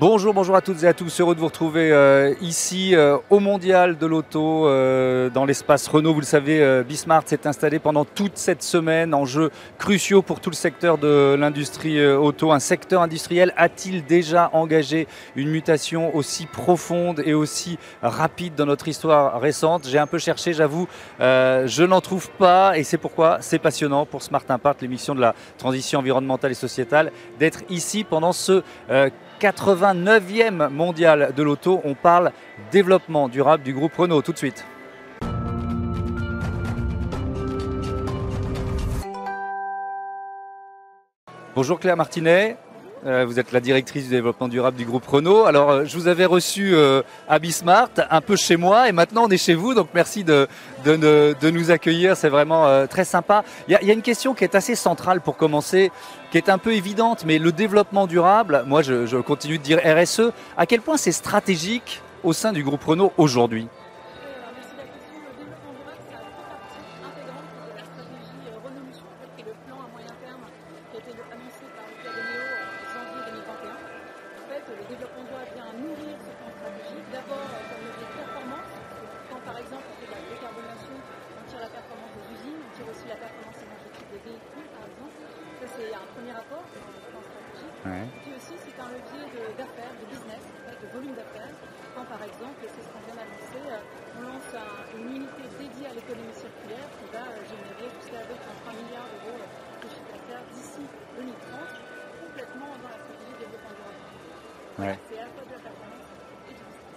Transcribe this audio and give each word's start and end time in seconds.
Bonjour, 0.00 0.32
bonjour 0.32 0.54
à 0.54 0.60
toutes 0.60 0.84
et 0.84 0.86
à 0.86 0.94
tous. 0.94 1.20
Heureux 1.20 1.34
de 1.34 1.40
vous 1.40 1.46
retrouver 1.46 1.90
euh, 1.90 2.32
ici 2.40 2.94
euh, 2.94 3.18
au 3.30 3.40
Mondial 3.40 3.98
de 3.98 4.06
l'Auto, 4.06 4.68
euh, 4.68 5.28
dans 5.28 5.44
l'espace 5.44 5.88
Renault. 5.88 6.14
Vous 6.14 6.20
le 6.20 6.24
savez, 6.24 6.84
Bismart 6.84 7.24
s'est 7.26 7.48
installé 7.48 7.80
pendant 7.80 8.04
toute 8.04 8.36
cette 8.38 8.62
semaine. 8.62 9.12
Enjeux 9.12 9.50
cruciaux 9.76 10.22
pour 10.22 10.38
tout 10.38 10.50
le 10.50 10.54
secteur 10.54 10.98
de 10.98 11.34
l'industrie 11.36 12.06
auto. 12.14 12.52
Un 12.52 12.60
secteur 12.60 13.02
industriel 13.02 13.52
a-t-il 13.56 14.04
déjà 14.04 14.50
engagé 14.52 15.08
une 15.34 15.50
mutation 15.50 16.14
aussi 16.14 16.46
profonde 16.46 17.20
et 17.26 17.34
aussi 17.34 17.76
rapide 18.00 18.54
dans 18.54 18.66
notre 18.66 18.86
histoire 18.86 19.40
récente? 19.40 19.88
J'ai 19.88 19.98
un 19.98 20.06
peu 20.06 20.18
cherché, 20.18 20.52
j'avoue, 20.52 20.86
je 21.18 21.82
n'en 21.82 22.00
trouve 22.00 22.30
pas 22.30 22.78
et 22.78 22.84
c'est 22.84 22.98
pourquoi 22.98 23.38
c'est 23.40 23.58
passionnant 23.58 24.06
pour 24.06 24.22
Smart 24.22 24.44
Impact, 24.48 24.80
l'émission 24.80 25.16
de 25.16 25.20
la 25.20 25.34
transition 25.56 25.98
environnementale 25.98 26.52
et 26.52 26.54
sociétale, 26.54 27.10
d'être 27.40 27.62
ici 27.68 28.04
pendant 28.04 28.32
ce 28.32 28.62
89e 29.40 30.68
mondial 30.68 31.32
de 31.34 31.42
l'auto. 31.42 31.80
On 31.84 31.94
parle 31.94 32.32
développement 32.70 33.28
durable 33.28 33.62
du 33.62 33.72
groupe 33.72 33.94
Renault 33.96 34.22
tout 34.22 34.32
de 34.32 34.38
suite. 34.38 34.64
Bonjour 41.54 41.80
Claire 41.80 41.96
Martinet, 41.96 42.56
vous 43.04 43.38
êtes 43.38 43.52
la 43.52 43.60
directrice 43.60 44.04
du 44.04 44.10
développement 44.10 44.48
durable 44.48 44.76
du 44.76 44.84
groupe 44.84 45.06
Renault. 45.06 45.44
Alors, 45.44 45.70
euh, 45.70 45.84
je 45.84 45.96
vous 45.96 46.08
avais 46.08 46.24
reçu 46.24 46.74
euh, 46.74 47.02
à 47.28 47.38
Bismart, 47.38 47.90
un 48.10 48.20
peu 48.20 48.36
chez 48.36 48.56
moi, 48.56 48.88
et 48.88 48.92
maintenant 48.92 49.24
on 49.26 49.28
est 49.28 49.38
chez 49.38 49.54
vous. 49.54 49.74
Donc, 49.74 49.88
merci 49.94 50.24
de, 50.24 50.48
de, 50.84 51.50
nous 51.50 51.70
accueillir. 51.70 52.16
C'est 52.16 52.28
vraiment 52.28 52.86
très 52.86 53.04
sympa. 53.04 53.44
Il 53.68 53.72
y, 53.72 53.90
a, 53.90 53.92
une 53.92 54.02
question 54.02 54.34
qui 54.34 54.44
est 54.44 54.54
assez 54.54 54.74
centrale 54.74 55.20
pour 55.20 55.36
commencer, 55.36 55.90
qui 56.30 56.38
est 56.38 56.48
un 56.48 56.58
peu 56.58 56.74
évidente, 56.74 57.24
mais 57.26 57.38
le 57.38 57.52
développement 57.52 58.06
durable, 58.06 58.64
moi 58.66 58.82
je 58.82 59.16
continue 59.20 59.58
de 59.58 59.62
dire 59.62 59.80
RSE, 59.84 60.32
à 60.56 60.66
quel 60.66 60.80
point 60.80 60.96
c'est 60.96 61.12
stratégique 61.12 62.02
au 62.22 62.32
sein 62.32 62.52
du 62.52 62.62
groupe 62.62 62.84
Renault 62.84 63.12
aujourd'hui? 63.16 63.68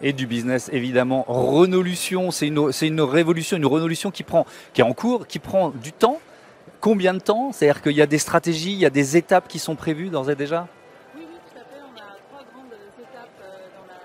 Et 0.02 0.14
du 0.14 0.28
business 0.28 0.70
évidemment. 0.74 1.26
Renolution, 1.28 2.32
c'est 2.32 2.48
une, 2.48 2.72
c'est 2.72 2.88
une 2.88 3.02
révolution, 3.02 3.58
une 3.58 3.66
renolution 3.66 4.12
qui 4.12 4.24
prend, 4.24 4.46
qui 4.74 4.82
est 4.82 4.84
en 4.84 4.94
cours, 4.94 5.28
qui 5.28 5.40
prend 5.40 5.70
du 5.70 5.94
temps. 5.94 6.20
Combien 6.80 7.14
de 7.14 7.20
temps? 7.20 7.52
C'est-à-dire 7.52 7.82
qu'il 7.84 7.94
y 7.94 8.02
a 8.02 8.08
des 8.08 8.18
stratégies, 8.18 8.74
il 8.74 8.80
y 8.80 8.88
a 8.88 8.90
des 8.90 9.16
étapes 9.16 9.48
qui 9.48 9.60
sont 9.60 9.76
prévues 9.76 10.10
d'ores 10.10 10.32
et 10.32 10.36
déjà? 10.36 10.68
Oui, 11.16 11.22
oui, 11.30 11.38
tout 11.46 11.58
à 11.58 11.62
fait. 11.62 11.78
On 11.78 11.94
a 11.94 12.18
trois 12.26 12.42
grandes 12.50 12.74
étapes 12.74 13.38
euh, 13.38 13.70
dans 13.78 13.86
la 13.86 14.02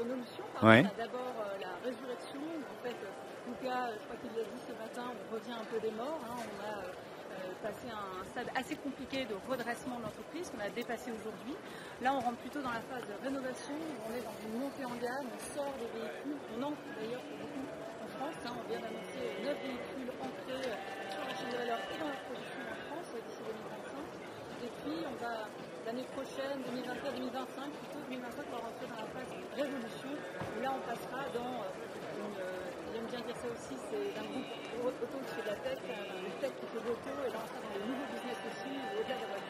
renolution. 0.00 0.44
Oui. 0.64 0.80
d'abord 0.96 1.36
euh, 1.44 1.60
la 1.60 1.76
résurrection. 1.84 2.40
En 2.40 2.80
fait, 2.80 2.96
Lucas, 3.44 3.92
je 3.92 4.04
crois 4.08 4.16
qu'il 4.16 4.32
l'a 4.32 4.48
dit 4.48 4.62
ce 4.64 4.72
matin, 4.80 5.12
on 5.12 5.28
revient 5.36 5.60
un 5.60 5.68
peu 5.68 5.76
des 5.84 5.92
morts. 5.92 6.24
Hein. 6.24 6.40
On 6.40 6.56
a 6.64 6.88
euh, 6.88 7.52
passé 7.60 7.92
un 7.92 8.24
assez 8.54 8.76
compliqué 8.76 9.24
de 9.26 9.36
redressement 9.48 9.98
de 9.98 10.04
l'entreprise 10.04 10.50
qu'on 10.50 10.62
a 10.64 10.70
dépassé 10.70 11.12
aujourd'hui. 11.12 11.56
Là, 12.00 12.14
on 12.14 12.20
rentre 12.20 12.38
plutôt 12.38 12.62
dans 12.62 12.72
la 12.72 12.80
phase 12.88 13.04
de 13.04 13.16
rénovation, 13.20 13.76
on 14.06 14.10
est 14.14 14.24
dans 14.24 14.38
une 14.40 14.56
montée 14.60 14.84
en 14.84 14.96
gamme, 14.96 15.28
on 15.28 15.40
sort 15.52 15.74
des 15.76 15.90
véhicules, 15.92 16.40
on 16.56 16.62
entre 16.62 16.84
d'ailleurs 16.96 17.24
beaucoup 17.36 17.66
en 18.00 18.08
France. 18.16 18.40
Hein. 18.46 18.54
on 18.56 18.64
vient 18.68 18.80
d'annoncer 18.80 19.24
9 19.44 19.52
véhicules 19.60 20.10
entrés 20.16 20.72
sur 21.10 21.22
la 21.26 21.34
chaîne 21.36 21.52
de 21.52 21.58
valeur 21.60 21.78
et 21.84 21.96
dans 22.00 22.08
la 22.08 22.20
production 22.24 22.62
en 22.64 22.78
France 22.88 23.08
d'ici 23.12 23.42
2025. 23.44 24.30
Et 24.60 24.72
puis, 24.84 24.98
on 25.08 25.16
va 25.16 25.48
l'année 25.86 26.04
prochaine, 26.12 26.60
2024-2025, 26.68 27.72
plutôt 27.80 28.00
2025, 28.12 28.44
on 28.44 28.52
va 28.52 28.62
rentrer 28.68 28.86
dans 28.92 29.00
la 29.00 29.08
phase 29.08 29.32
révolution. 29.56 30.12
Où 30.12 30.60
là, 30.60 30.70
on 30.76 30.82
passera 30.84 31.24
dans 31.32 31.64
euh, 31.64 32.20
une. 32.20 32.36
Euh, 32.36 32.70
j'aime 32.92 33.08
bien 33.08 33.20
dire 33.24 33.38
ça 33.40 33.48
aussi, 33.48 33.74
c'est 33.88 34.12
un 34.20 34.26
groupe 34.28 34.52
auto 34.84 35.16
qui 35.24 35.32
fait 35.32 35.42
de 35.42 35.50
la 35.50 35.58
tech 35.64 35.80
qui 35.80 36.66
fait 36.68 36.76
de 36.76 36.84
l'auto, 36.84 37.12
et 37.24 37.30
là, 37.32 37.38
on 37.40 37.48
sera 37.48 37.60
dans 37.64 37.72
les 37.72 37.84
nouveaux 37.88 38.08
business 38.12 38.38
aussi, 38.52 38.72
au-delà 39.00 39.16
de 39.16 39.28
la 39.32 39.40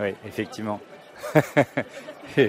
Oui, 0.00 0.14
effectivement. 0.26 0.80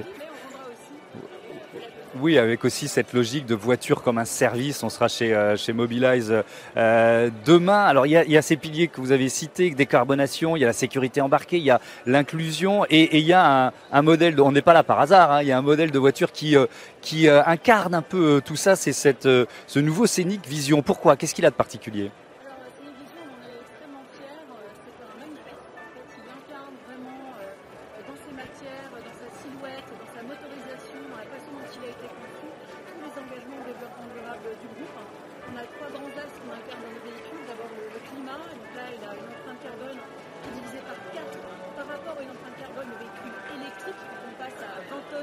Oui, 2.20 2.38
avec 2.38 2.64
aussi 2.64 2.88
cette 2.88 3.12
logique 3.14 3.48
de 3.48 3.56
voiture 3.56 4.04
comme 4.04 4.20
un 4.20 4.26
service. 4.26 4.84
On 4.84 4.90
sera 4.90 5.08
chez, 5.08 5.34
euh, 5.34 5.56
Mobilize 5.74 6.44
euh, 6.78 7.30
demain. 7.44 7.86
Alors, 7.86 8.06
il 8.06 8.12
y, 8.12 8.38
a, 8.38 8.42
ces 8.44 8.56
piliers 8.56 8.88
que 8.88 9.02
vous 9.02 9.12
avez 9.12 9.30
cités, 9.30 9.72
décarbonation, 9.72 10.56
il 10.56 10.60
y 10.60 10.64
a 10.64 10.68
la 10.68 10.74
sécurité 10.74 11.22
embarquée, 11.22 11.58
il 11.58 11.64
y 11.64 11.72
a 11.72 11.82
l'inclusion 12.06 12.86
et, 12.92 13.18
il 13.18 13.26
y 13.26 13.34
a 13.34 13.74
un, 13.92 14.02
modèle, 14.04 14.40
on 14.40 14.52
n'est 14.52 14.62
pas 14.62 14.74
là 14.74 14.84
par 14.84 15.00
hasard, 15.00 15.32
hein, 15.32 15.42
il 15.42 15.48
y 15.48 15.52
a 15.52 15.58
un 15.58 15.64
modèle 15.64 15.90
de 15.90 15.98
voiture 15.98 16.32
qui, 16.32 16.56
euh, 16.56 17.42
incarne 17.48 17.96
un 17.96 18.04
peu 18.04 18.42
tout 18.46 18.58
ça, 18.58 18.76
c'est 18.76 18.94
ce 18.94 19.80
nouveau 19.80 20.06
scénic 20.06 20.48
Vision. 20.48 20.84
Pourquoi? 20.84 21.16
Qu'est-ce 21.16 21.34
qu'il 21.34 21.48
a 21.48 21.50
de 21.50 21.56
particulier? 21.56 22.12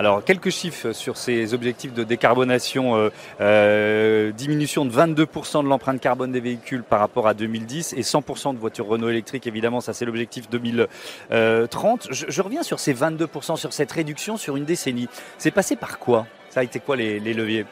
Alors, 0.00 0.24
quelques 0.24 0.48
chiffres 0.48 0.92
sur 0.92 1.18
ces 1.18 1.52
objectifs 1.52 1.92
de 1.92 2.04
décarbonation. 2.04 2.96
Euh, 2.96 3.10
euh, 3.42 4.32
diminution 4.32 4.86
de 4.86 4.90
22% 4.90 5.62
de 5.62 5.68
l'empreinte 5.68 6.00
carbone 6.00 6.32
des 6.32 6.40
véhicules 6.40 6.82
par 6.82 7.00
rapport 7.00 7.28
à 7.28 7.34
2010 7.34 7.92
et 7.92 8.00
100% 8.00 8.54
de 8.54 8.58
voitures 8.58 8.86
Renault 8.86 9.10
électriques, 9.10 9.46
évidemment, 9.46 9.82
ça 9.82 9.92
c'est 9.92 10.06
l'objectif 10.06 10.48
2030. 10.48 12.08
Je, 12.12 12.40
reviens 12.40 12.62
sur 12.62 12.80
ces 12.80 12.94
22%, 12.94 13.56
sur 13.56 13.74
cette 13.74 13.92
réduction 13.92 14.38
sur 14.38 14.56
une 14.56 14.64
décennie. 14.64 15.06
C'est 15.36 15.50
passé 15.50 15.76
par 15.76 15.98
quoi? 15.98 16.26
Ça 16.48 16.60
a 16.60 16.62
été 16.62 16.80
quoi 16.80 16.96
les, 16.96 17.20
leviers? 17.20 17.66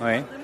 Oui. 0.00 0.43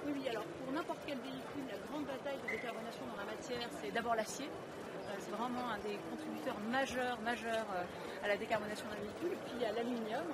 majeurs 7.23 7.67
euh, 7.75 8.25
à 8.25 8.27
la 8.27 8.37
décarbonation 8.37 8.85
d'un 8.91 8.99
véhicule. 8.99 9.37
Puis 9.47 9.65
a 9.65 9.71
l'aluminium. 9.71 10.27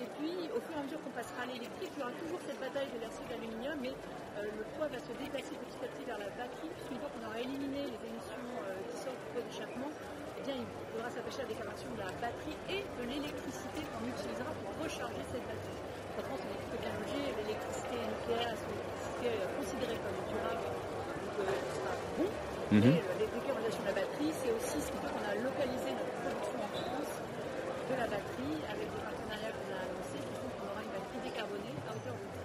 Et 0.00 0.08
puis, 0.18 0.48
au 0.50 0.60
fur 0.60 0.74
et 0.74 0.80
à 0.80 0.82
mesure 0.82 1.00
qu'on 1.04 1.14
passera 1.14 1.44
à 1.44 1.46
l'électrique, 1.46 1.92
il 1.94 2.00
y 2.00 2.02
aura 2.02 2.16
toujours 2.16 2.40
cette 2.42 2.58
bataille 2.58 2.88
de 2.90 2.98
l'acier 2.98 3.22
et 3.28 3.36
l'aluminium, 3.36 3.76
mais 3.78 3.92
euh, 4.40 4.48
le 4.48 4.64
poids 4.74 4.88
va 4.88 4.98
se 4.98 5.12
déplacer 5.14 5.52
petit 5.52 5.78
à 5.84 5.88
petit 5.88 6.04
vers 6.08 6.18
la 6.18 6.32
batterie. 6.32 6.72
Puisqu'une 6.74 6.98
fois 6.98 7.12
qu'on 7.12 7.24
aura 7.28 7.38
éliminé 7.38 7.86
les 7.86 8.00
émissions 8.08 8.48
euh, 8.66 8.82
qui 8.88 8.96
sortent 8.98 9.20
du 9.36 9.44
d'échappement, 9.46 9.92
eh 9.92 10.42
bien, 10.42 10.56
il 10.58 10.66
faudra 10.90 11.08
s'attacher 11.12 11.40
à 11.40 11.46
la 11.46 11.50
décarbonation 11.54 11.90
de 11.92 12.00
la 12.02 12.12
batterie 12.18 12.58
et 12.72 12.82
de 12.82 13.04
l'électricité 13.06 13.80
qu'on 13.94 14.04
utilisera 14.10 14.50
pour 14.58 14.70
recharger 14.82 15.22
cette 15.28 15.44
batterie. 15.46 15.80
Autrement, 16.18 16.36
c'est 16.40 16.56
plutôt 16.60 16.80
bien 16.82 16.92
logé, 16.98 17.20
l'électricité 17.40 17.96
nucléaire, 18.04 18.52
c'est 18.52 18.68
une 18.68 18.80
électricité 18.80 19.26
euh, 19.32 19.56
considérée 19.56 19.98
comme 20.02 20.18
durable, 20.28 20.66
donc 20.66 21.34
euh, 21.40 21.56
ce 21.56 21.72
sera 21.78 21.94
bon. 22.20 22.28
Mhm. 22.72 22.84
Et 22.84 23.00
euh, 23.00 23.20
les 23.20 23.28
décarbonation 23.32 23.80
de 23.80 23.88
la 23.92 23.96
batterie, 23.96 24.32
c'est 24.40 24.52
aussi 24.52 24.76
ce 24.80 24.88
qui 24.92 24.98
fait 25.00 25.08
qu'on 25.08 25.24
a 25.24 25.36
localisé 25.40 25.88
notre 25.92 26.16
production 26.20 26.58
en 26.60 26.70
France 26.72 27.12
de 27.92 27.98
la 27.98 28.06
batterie 28.08 28.56
avec 28.72 28.88
des 28.88 29.02
partenariats 29.04 29.52
qu'on 29.52 29.68
a 29.68 29.84
annoncés 29.84 30.16
qui 30.24 30.32
font 30.40 30.48
qu'on 30.56 30.64
aura 30.64 30.80
une 30.80 30.92
batterie 30.96 31.20
décarbonée 31.28 31.76
à 31.84 31.92
hauteur 31.92 32.16
de 32.16 32.24
35% 32.24 32.24
en 32.24 32.40
2020. 32.40 32.41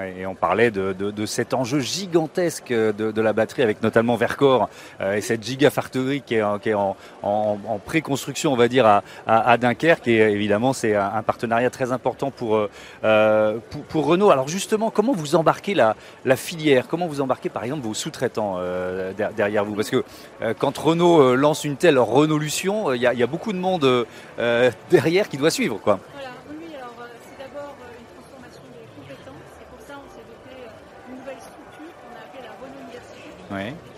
Et 0.00 0.24
on 0.26 0.34
parlait 0.34 0.70
de, 0.70 0.94
de- 0.94 1.10
de 1.10 1.26
cet 1.26 1.52
enjeu 1.52 1.78
gigantesque 1.80 2.68
de, 2.72 2.92
de 2.92 3.20
la 3.20 3.34
batterie 3.34 3.62
avec 3.62 3.82
notamment 3.82 4.16
Vercor 4.16 4.70
euh, 5.02 5.14
et 5.16 5.20
cette 5.20 5.42
gigafactory 5.44 6.22
qui 6.22 6.36
est, 6.36 6.60
qui 6.62 6.70
est 6.70 6.74
en, 6.74 6.96
en- 7.22 7.58
en 7.68 7.78
pré-construction, 7.78 8.52
on 8.52 8.56
va 8.56 8.68
dire, 8.68 8.86
à, 8.86 9.02
à- 9.26 9.50
à 9.50 9.56
Dunkerque. 9.58 10.08
Et 10.08 10.16
évidemment, 10.20 10.72
c'est 10.72 10.96
un, 10.96 11.22
partenariat 11.22 11.68
très 11.68 11.92
important 11.92 12.30
pour, 12.30 12.56
euh, 12.56 12.70
euh, 13.04 13.58
pour, 13.90 14.06
Renault. 14.06 14.30
Alors 14.30 14.48
justement, 14.48 14.90
comment 14.90 15.12
vous 15.12 15.34
embarquez 15.34 15.74
la, 15.74 15.94
la 16.24 16.36
filière? 16.36 16.88
Comment 16.88 17.06
vous 17.06 17.20
embarquez, 17.20 17.50
par 17.50 17.62
exemple, 17.62 17.82
vos 17.82 17.92
sous-traitants 17.94 18.56
euh, 18.60 19.12
der- 19.12 19.32
derrière 19.34 19.64
vous? 19.66 19.74
Parce 19.74 19.90
que 19.90 20.04
euh, 20.40 20.54
quand 20.58 20.76
Renault 20.78 21.20
euh, 21.20 21.34
lance 21.34 21.64
une 21.64 21.76
telle 21.76 21.98
Renaulution, 21.98 22.88
euh, 22.90 22.96
il 22.96 23.00
y, 23.02 23.04
y 23.04 23.22
a 23.22 23.26
beaucoup 23.26 23.52
de 23.52 23.58
monde 23.58 24.06
derrière 24.90 25.28
qui 25.28 25.36
doit 25.36 25.50
suivre. 25.50 25.78
quoi. 25.78 25.98
Voilà, 26.14 26.30
oui, 26.48 26.56
oui, 26.60 26.74
alors 26.76 26.94
euh, 27.00 27.04
c'est 27.28 27.38
d'abord 27.44 27.74
euh, 27.76 28.00
une 28.00 28.08
transformation 28.16 28.62
des 28.72 28.86
compétences. 28.96 29.46
C'est 29.58 29.68
pour 29.68 29.80
ça 29.86 29.94
qu'on 29.94 30.10
s'est 30.10 30.24
doté 30.26 30.54
euh, 30.56 30.70
d'une 31.06 31.18
nouvelle 31.20 31.40
structure 31.40 31.92
qu'on 32.00 32.12
a 32.16 32.22
appelée 32.26 32.42
la 32.42 32.54
Renault 32.58 32.88
Université. 33.52 33.91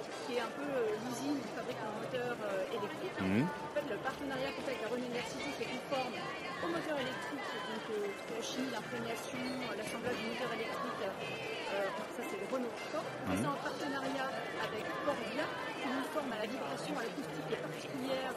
Qui 0.00 0.36
est 0.36 0.40
un 0.40 0.52
peu 0.56 0.64
euh, 0.64 0.96
l'usine 1.04 1.36
qui 1.40 1.52
fabrique 1.52 1.80
un 1.82 1.92
moteur 1.92 2.36
euh, 2.40 2.76
électrique. 2.76 3.18
Mhm. 3.20 3.44
En 3.44 3.70
fait, 3.76 3.86
le 3.90 3.98
partenariat 4.00 4.48
qu'on 4.54 4.62
fait 4.64 4.74
avec 4.78 4.82
la 4.86 4.90
Renault 4.92 5.08
University, 5.08 5.48
c'est 5.58 5.68
qu'on 5.68 5.84
forme 5.92 6.16
au 6.16 6.68
moteur 6.72 6.96
électrique, 6.96 7.48
donc 7.68 7.84
euh, 7.90 8.08
toute 8.08 8.32
la 8.32 8.42
chimie, 8.42 8.70
l'imprégnation, 8.72 9.42
l'assemblage 9.76 10.16
du 10.16 10.26
moteur 10.32 10.50
électrique. 10.54 11.02
ça, 11.02 12.22
c'est 12.22 12.40
le 12.40 12.46
Renault 12.48 12.74
Sport. 12.88 13.04
On 13.04 13.26
fait 13.32 13.40
ça 13.42 13.50
en 13.52 13.60
partenariat 13.60 14.28
avec 14.62 14.84
Forvia, 15.04 15.46
qui 15.80 15.88
nous 15.90 16.06
forme 16.14 16.30
à 16.32 16.38
la 16.40 16.48
vibration, 16.48 16.92
à 16.96 17.02
l'acoustique 17.02 17.50
et 17.50 17.60
particulière 17.60 18.34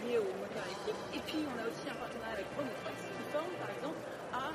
liée 0.00 0.18
au 0.18 0.32
moteur 0.40 0.64
électrique. 0.64 1.02
Et 1.12 1.22
puis, 1.28 1.40
on 1.44 1.56
a 1.60 1.64
aussi 1.68 1.84
un 1.86 1.98
partenariat 2.00 2.40
avec 2.40 2.48
Renault 2.56 2.78
qui 2.88 3.24
forme, 3.30 3.54
par 3.60 3.70
exemple, 3.70 4.00
à 4.32 4.46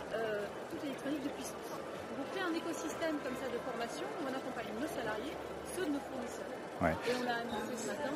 toute 0.71 0.81
l'électronique 0.81 1.23
de 1.23 1.31
puissance. 1.38 1.69
Donc, 1.69 2.15
on 2.17 2.25
crée 2.33 2.43
un 2.47 2.55
écosystème 2.55 3.19
comme 3.21 3.38
ça 3.38 3.45
de 3.51 3.59
formation 3.61 4.07
où 4.07 4.21
on 4.25 4.33
accompagne 4.33 4.71
nos 4.79 4.88
salariés, 4.88 5.35
de 5.81 5.92
nos 5.92 6.04
fournisseurs. 6.07 6.51
Ouais. 6.81 6.95
Et 7.07 7.13
on 7.19 7.25
a 7.27 7.36
annoncé 7.44 7.74
ce 7.75 7.88
matin, 7.88 8.12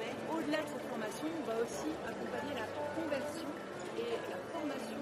mais 0.00 0.12
au-delà 0.32 0.58
de 0.64 0.68
cette 0.68 0.86
formation, 0.88 1.26
on 1.28 1.44
va 1.48 1.56
aussi 1.62 1.88
accompagner 2.04 2.54
la 2.56 2.66
conversion 2.96 3.48
et 4.00 4.10
la 4.32 4.38
formation 4.52 5.00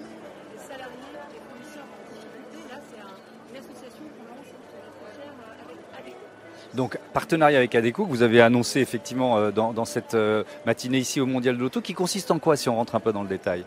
des 0.51 0.59
salariés, 0.61 1.11
des 1.31 1.41
fournisseurs 1.47 1.87
en 1.87 1.99
difficulté. 2.11 2.57
Là, 2.71 2.77
c'est 2.87 2.99
un- 3.01 3.17
une 3.51 3.57
association 3.57 4.03
qu'on 4.11 4.25
lance 4.31 4.51
euh, 4.51 5.63
avec 5.63 5.77
ADECO. 5.97 6.17
Donc, 6.75 6.97
partenariat 7.13 7.57
avec 7.59 7.73
ADECO 7.75 8.05
que 8.05 8.09
vous 8.09 8.23
avez 8.23 8.41
annoncé 8.41 8.81
effectivement 8.81 9.37
euh, 9.37 9.51
dans, 9.51 9.73
dans 9.73 9.85
cette 9.85 10.13
euh, 10.15 10.43
matinée 10.65 10.99
ici 10.99 11.21
au 11.21 11.25
Mondial 11.25 11.55
de 11.55 11.61
l'Auto, 11.61 11.81
qui 11.81 11.93
consiste 11.93 12.29
en 12.31 12.39
quoi 12.39 12.55
si 12.57 12.67
on 12.69 12.75
rentre 12.75 12.95
un 12.95 12.99
peu 12.99 13.13
dans 13.13 13.23
le 13.23 13.29
détail? 13.29 13.63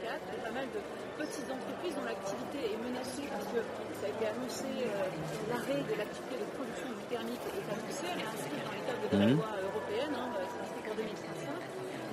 2, 0.00 0.06
3, 0.06 0.16
4, 0.16 0.34
et 0.34 0.40
pas 0.40 0.54
mal 0.56 0.66
de 0.72 0.80
petites 1.20 1.48
entreprises 1.52 1.94
dont 1.96 2.06
l'activité 2.08 2.58
est 2.72 2.80
menacée 2.80 3.26
parce 3.28 3.48
que 3.52 3.60
ça 4.00 4.04
a 4.08 4.10
été 4.10 4.24
annoncé, 4.32 4.64
euh, 4.88 5.04
l'arrêt 5.52 5.80
de 5.84 5.94
l'activité 6.00 6.34
de 6.40 6.46
production 6.56 6.88
du 6.96 7.04
thermique 7.12 7.44
est 7.44 7.68
annoncé, 7.68 8.04
elle 8.08 8.20
est 8.24 8.30
inscrite 8.32 8.62
dans 8.64 8.74
les 8.76 8.84
tables 8.88 9.08
de 9.12 9.18
la 9.20 9.28
Mhm. 9.28 9.36
loi 9.36 9.50
européenne, 9.60 10.14
hein, 10.16 10.28
euh, 10.32 10.44
c'est 10.48 10.60
inscrit 10.64 10.82
pour 10.88 10.94
2035. 10.96 11.60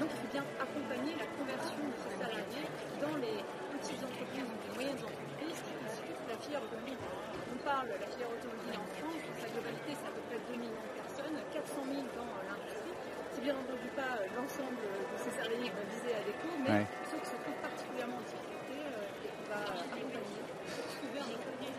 Donc 0.03 0.10
il 0.12 0.17
faut 0.20 0.32
bien 0.36 0.46
accompagner 0.60 1.13
la 1.15 1.27
conversion 1.39 1.82
de 1.88 1.96
ces 2.03 2.13
salariés 2.20 2.67
dans 3.01 3.15
les 3.24 3.38
petites 3.74 4.01
entreprises 4.03 4.46
ou 4.51 4.58
les 4.67 4.72
moyennes 4.75 5.01
entreprises 5.01 5.60
qui 5.63 5.72
constituent 5.79 6.27
la 6.27 6.38
filière 6.38 6.63
automobile. 6.67 7.00
On 7.48 7.58
parle 7.63 7.88
de 7.89 7.98
la 7.98 8.08
filière 8.12 8.29
automobile 8.36 8.75
en 8.77 8.88
France, 9.00 9.22
dans 9.24 9.39
sa 9.41 9.48
globalité 9.50 9.89
c'est 9.96 10.08
à 10.08 10.13
peu 10.13 10.24
près 10.27 10.39
2 10.51 10.60
millions 10.60 10.84
de 10.86 10.94
personnes, 11.01 11.38
400 11.56 11.82
000 11.88 12.03
dans 12.20 12.32
l'industrie. 12.46 12.96
C'est 13.34 13.44
bien 13.48 13.56
entendu 13.58 13.89
pas 13.96 14.17
euh, 14.17 14.25
l'ensemble 14.38 14.77
de 14.82 15.17
ces 15.22 15.29
salariés 15.34 15.70
qu'on 15.70 15.88
disait 15.94 16.13
à 16.17 16.22
l'écho, 16.25 16.50
mais 16.62 16.74
Ouais. 16.74 16.86
ceux 17.10 17.17
qui 17.22 17.29
se 17.32 17.38
trouvent 17.38 17.62
particulièrement 17.62 18.17
en 18.17 18.25
difficulté 18.25 18.75
euh, 18.82 19.24
et 19.25 19.29
qu'on 19.29 19.46
va 19.47 19.47
accompagner 19.47 19.47
pour 19.47 19.47
trouver 19.47 19.47
un 19.47 19.47
emploi. 19.47 19.47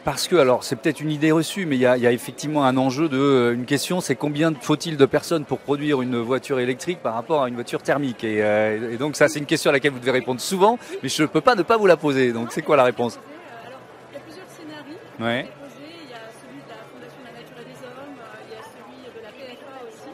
Parce 0.05 0.27
que, 0.27 0.37
alors, 0.37 0.65
c'est 0.65 0.77
peut-être 0.77 1.01
une 1.01 1.11
idée 1.11 1.33
reçue, 1.33 1.67
mais 1.67 1.77
il 1.77 1.81
y 1.81 1.87
a, 1.87 1.99
il 1.99 2.03
y 2.03 2.07
a 2.07 2.13
effectivement 2.13 2.65
un 2.65 2.79
enjeu 2.79 3.11
de. 3.11 3.19
euh, 3.19 3.53
une 3.53 3.67
question, 3.67 4.01
c'est 4.01 4.17
combien 4.17 4.55
faut-il 4.55 4.97
de 4.97 5.05
personnes 5.05 5.45
pour 5.45 5.59
produire 5.59 6.01
une 6.01 6.17
voiture 6.19 6.61
électrique 6.61 7.01
par 7.03 7.13
rapport 7.13 7.43
à 7.43 7.49
une 7.49 7.55
voiture 7.57 7.83
thermique 7.83 8.25
et, 8.25 8.43
euh, 8.43 8.93
et 8.93 8.97
donc, 8.97 9.17
ça, 9.17 9.29
c'est 9.29 9.39
une 9.39 9.45
question 9.45 9.69
à 9.69 9.73
laquelle 9.75 9.93
vous 9.93 9.99
devez 10.01 10.13
répondre 10.13 10.41
souvent, 10.41 10.79
mais 11.03 11.11
je 11.11 11.23
ne 11.23 11.27
peux 11.27 11.43
pas 11.43 11.55
ne 11.57 11.63
pas 11.63 11.77
vous 11.77 11.87
la 11.87 11.99
poser. 11.99 12.33
Donc, 12.33 12.53
c'est 12.53 12.63
quoi 12.63 12.77
la 12.77 12.85
réponse? 12.85 13.19
Alors, 13.67 13.81
il 14.11 14.15
y 14.15 14.17
a 14.17 14.21
plusieurs 14.25 14.49
scénarios 14.49 14.97
Ouais. 15.21 15.43
déposés. 15.45 15.93
Il 15.93 16.09
y 16.09 16.17
a 16.17 16.25
celui 16.41 16.63
de 16.65 16.71
la 16.73 16.81
Fondation 16.89 17.21
de 17.21 17.29
la 17.29 17.35
Nature 17.45 17.59
et 17.61 17.69
des 17.69 17.81
Hommes, 17.85 18.17
euh, 18.17 18.47
il 18.49 18.53
y 18.55 18.57
a 18.57 18.65
celui 18.65 18.97
de 19.13 19.21
la 19.21 19.33
PFA 19.37 19.77
aussi. 19.93 20.09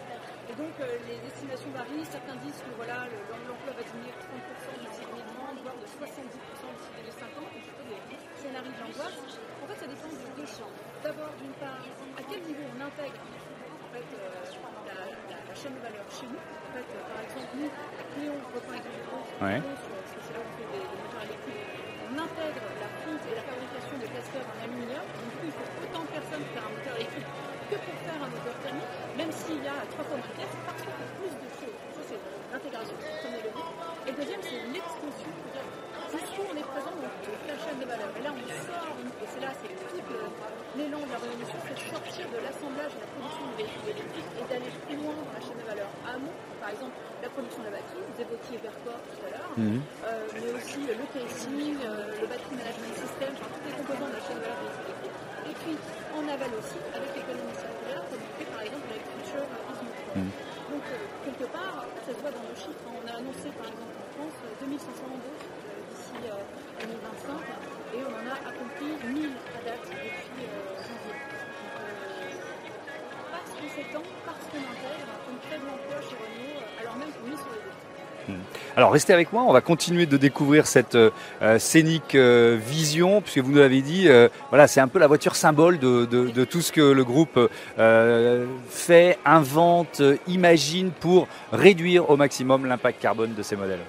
Et 0.50 0.54
donc, 0.58 0.74
euh, 0.82 0.90
les 1.06 1.18
estimations 1.22 1.70
varient. 1.70 2.08
Certains 2.10 2.34
disent 2.42 2.58
que 2.66 2.72
voilà, 2.74 3.06
le- 3.14 3.46
l'emploi 3.46 3.70
va 3.78 3.82
diminuer 3.86 4.10
de 4.10 4.20
30% 4.26 4.74
d'ici 4.82 5.06
2030, 5.06 5.54
voire 5.62 5.78
de 5.78 5.86
70% 5.86 6.66
d'ici 6.74 6.90
2050. 6.98 7.46
Donc, 7.46 7.62
c'est 7.62 7.76
plutôt 7.78 7.86
des 7.94 8.02
En 8.94 9.66
fait, 9.66 9.78
ça 9.80 9.86
dépend 9.90 10.06
de 10.06 10.22
deux 10.38 10.46
champs. 10.46 10.70
D'abord, 11.02 11.32
d'une 11.42 11.50
part, 11.58 11.82
à 11.82 12.22
quel 12.30 12.40
niveau 12.46 12.62
on 12.70 12.78
intègre 12.78 13.18
en 13.18 13.88
fait, 13.90 14.06
euh, 14.14 14.26
la, 14.86 14.94
la- 15.34 15.42
la 15.50 15.54
chaîne 15.54 15.74
de 15.74 15.82
valeur 15.82 16.06
chez 16.10 16.26
nous. 16.30 16.38
En 16.38 16.70
fait, 16.74 16.86
euh, 16.94 17.02
par 17.10 17.18
exemple, 17.26 17.50
nous, 17.58 17.70
à 17.70 18.02
Cléon, 18.14 18.34
on 18.38 18.50
reprend 18.54 18.74
avec 18.74 18.86
le 18.86 19.02
gros, 19.06 19.22
Ouais. 19.42 19.58
parce 19.62 20.12
que 20.14 20.18
c'est 20.22 20.34
là 20.34 20.40
où 20.42 20.46
on 20.46 20.54
fait 20.58 20.68
des, 20.74 20.82
des 20.82 20.98
moteurs 20.98 21.24
électriques. 21.26 21.66
On 22.06 22.14
intègre 22.22 22.64
la 22.78 22.90
fonte 23.02 23.22
et 23.26 23.34
la 23.34 23.44
fabrication 23.46 23.94
de 23.98 24.06
casteurs 24.14 24.46
en 24.46 24.56
aluminium. 24.62 25.02
Donc, 25.10 25.26
du 25.26 25.34
coup, 25.38 25.46
il 25.50 25.54
faut 25.58 25.68
autant 25.82 26.02
de 26.06 26.10
personnes 26.14 26.42
pour 26.46 26.54
faire 26.54 26.66
un 26.70 26.74
moteur 26.74 26.94
électrique 26.98 27.30
que 27.70 27.76
pour 27.82 27.96
faire 28.06 28.18
un 28.22 28.30
moteur 28.30 28.56
thermique, 28.62 28.92
même 29.18 29.32
s'il 29.34 29.58
y 29.62 29.70
a 29.70 29.78
trois 29.90 30.04
fois 30.06 30.18
moins 30.22 30.30
de 30.30 30.36
pièces, 30.38 30.54
parce 30.66 30.80
qu'on 30.86 30.94
fait 31.02 31.12
plus 31.18 31.34
de 31.34 31.48
choses. 31.58 31.78
Ça, 31.98 32.02
c'est 32.14 32.20
l'intégration, 32.54 32.94
premier 33.22 33.42
levier. 33.42 33.66
Et 34.06 34.10
le 34.10 34.16
deuxième, 34.22 34.42
c'est 34.42 34.62
l'extension. 34.70 35.32
On 36.14 36.54
est 36.54 36.62
présent 36.70 36.94
dans 36.94 37.10
toute 37.26 37.42
la 37.50 37.58
chaîne 37.58 37.78
de 37.82 37.86
valeur. 37.90 38.06
Et 38.14 38.22
là, 38.22 38.30
on 38.30 38.46
sort, 38.46 38.86
et 39.18 39.26
c'est 39.26 39.42
là, 39.42 39.50
c'est 39.58 39.66
toute 39.90 40.06
le- 40.14 40.30
l'élan 40.78 41.02
de 41.02 41.10
la 41.10 41.18
révolution, 41.18 41.58
c'est 41.66 41.74
de 41.74 41.84
sortir 41.90 42.24
de 42.30 42.38
l'assemblage 42.38 42.94
et 42.94 43.02
la 43.02 43.10
production 43.18 43.44
de 43.50 43.54
véhicules 43.58 43.88
électriques 43.90 44.30
et 44.38 44.44
d'aller 44.46 44.70
plus 44.86 44.94
loin 44.94 45.10
dans 45.10 45.34
la 45.34 45.42
chaîne 45.42 45.58
de 45.58 45.66
valeur. 45.66 45.90
Amont, 46.06 46.30
par 46.62 46.70
exemple, 46.70 46.94
la 47.18 47.30
production 47.34 47.60
de 47.66 47.66
la 47.66 47.74
batterie, 47.82 48.04
vous 48.06 48.18
évoquiez 48.22 48.56
Vercor 48.62 48.98
tout 49.10 49.22
à 49.26 49.28
l'heure, 49.34 49.50
Mhm. 49.58 49.82
euh, 50.06 50.38
mais 50.38 50.50
aussi 50.54 50.80
euh, 50.86 50.94
le 51.02 51.06
casing, 51.10 51.74
euh, 51.82 52.14
le 52.22 52.26
battery 52.30 52.54
management 52.62 52.94
system, 52.94 53.30
enfin, 53.34 53.50
tous 53.50 53.64
les 53.66 53.74
composants 53.74 54.10
de 54.10 54.14
la 54.14 54.22
chaîne 54.22 54.38
de 54.38 54.46
valeur 54.46 54.58
des 54.62 54.70
véhicules 54.70 54.94
électriques. 54.94 55.50
Et 55.50 55.54
puis, 55.66 55.74
en 56.14 56.22
aval 56.30 56.52
aussi, 56.62 56.78
avec 56.94 57.10
l'économie 57.10 57.58
circulaire, 57.58 58.02
comme 58.06 58.22
on 58.22 58.32
fait 58.38 58.50
par 58.54 58.62
exemple 58.62 58.86
avec 58.86 59.02
Future 59.18 59.46
Ismo. 59.66 59.90
Mhm. 60.14 60.30
Donc, 60.78 60.84
euh, 60.94 61.02
quelque 61.26 61.46
part, 61.50 61.82
ça 62.06 62.10
se 62.14 62.20
voit 62.22 62.30
dans 62.30 62.46
nos 62.46 62.54
chiffres. 62.56 62.86
On 62.86 63.02
a 63.02 63.14
annoncé 63.18 63.50
par 63.58 63.66
exemple 63.66 63.94
en 63.98 64.06
France 64.14 64.38
euh, 64.46 64.62
2500 64.62 65.10
embauches 65.10 65.43
euh, 66.22 66.42
d'ici 66.54 66.86
2025 66.86 67.34
et 67.94 68.02
on 68.02 68.12
en 68.14 68.26
a 68.30 68.36
accompli 68.48 68.88
1000 69.08 69.30
à 69.30 69.60
date 69.64 69.82
depuis 69.84 70.46
janvier. 70.86 71.18
Donc, 71.26 72.50
parce 73.30 73.50
qu'on 73.50 73.68
s'étend, 73.68 74.06
parce 74.24 74.44
qu'on 74.50 74.58
intègre, 74.58 75.10
on 75.30 75.36
crée 75.46 75.58
de 75.58 75.66
l'emploi 75.66 75.98
chez 76.00 76.16
Renault, 76.16 76.60
alors 78.76 78.90
restez 78.90 79.12
avec 79.12 79.32
moi, 79.32 79.44
on 79.44 79.52
va 79.52 79.60
continuer 79.60 80.06
de 80.06 80.16
découvrir 80.16 80.66
cette 80.66 80.96
euh, 80.96 81.10
euh, 81.42 81.58
scénique 81.60 82.16
vision, 82.16 83.20
puisque 83.20 83.38
vous 83.38 83.52
nous 83.52 83.58
l'avez 83.58 83.82
dit, 83.82 84.08
voilà, 84.48 84.66
c'est 84.66 84.80
un 84.80 84.88
peu 84.88 84.98
la 84.98 85.06
voiture 85.06 85.36
symbole 85.36 85.78
de, 85.78 86.44
tout 86.44 86.60
ce 86.60 86.72
que 86.72 86.80
le 86.80 87.04
groupe 87.04 87.38
fait, 88.68 89.18
invente, 89.24 90.02
imagine 90.26 90.90
pour 90.90 91.28
réduire 91.52 92.10
au 92.10 92.16
maximum 92.16 92.66
l'impact 92.66 93.00
carbone 93.00 93.34
de 93.34 93.42
ces 93.42 93.56
modèles. 93.56 93.80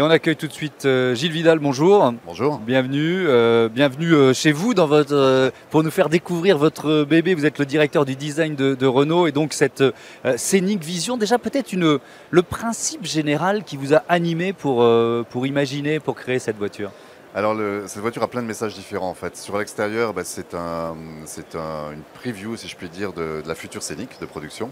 Et 0.00 0.02
on 0.02 0.08
accueille 0.08 0.34
tout 0.36 0.46
de 0.46 0.52
suite 0.54 0.86
euh, 0.86 1.14
Gilles 1.14 1.30
Vidal, 1.30 1.58
bonjour. 1.58 2.14
Bonjour. 2.24 2.58
Bienvenue, 2.60 3.26
euh, 3.28 3.68
bienvenue 3.68 4.14
euh, 4.14 4.32
chez 4.32 4.50
vous 4.50 4.72
dans 4.72 4.86
votre, 4.86 5.12
euh, 5.12 5.50
pour 5.68 5.82
nous 5.82 5.90
faire 5.90 6.08
découvrir 6.08 6.56
votre 6.56 7.04
bébé. 7.04 7.34
Vous 7.34 7.44
êtes 7.44 7.58
le 7.58 7.66
directeur 7.66 8.06
du 8.06 8.16
design 8.16 8.54
de, 8.54 8.74
de 8.74 8.86
Renault 8.86 9.26
et 9.26 9.32
donc 9.32 9.52
cette 9.52 9.82
euh, 9.82 9.92
scénique 10.38 10.82
vision. 10.82 11.18
Déjà 11.18 11.36
peut-être 11.36 11.74
une, 11.74 11.98
le 12.30 12.42
principe 12.42 13.04
général 13.04 13.62
qui 13.62 13.76
vous 13.76 13.92
a 13.92 14.02
animé 14.08 14.54
pour, 14.54 14.82
pour 15.28 15.46
imaginer, 15.46 16.00
pour 16.00 16.14
créer 16.14 16.38
cette 16.38 16.56
voiture. 16.56 16.92
Alors 17.34 17.52
le- 17.52 17.84
cette 17.86 18.00
voiture 18.00 18.22
a 18.22 18.28
plein 18.28 18.40
de 18.40 18.46
messages 18.46 18.72
différents 18.74 19.10
en 19.10 19.14
fait. 19.14 19.36
Sur 19.36 19.58
l'extérieur, 19.58 20.14
bah, 20.14 20.22
c'est 20.24 20.54
un, 20.54 20.94
un- 20.96 21.92
une 21.92 22.02
preview, 22.14 22.56
si 22.56 22.68
je 22.68 22.74
puis 22.76 22.88
dire, 22.88 23.12
de, 23.12 23.42
de 23.42 23.46
la 23.48 23.54
future 23.54 23.82
scénique 23.82 24.18
de 24.18 24.24
production. 24.24 24.70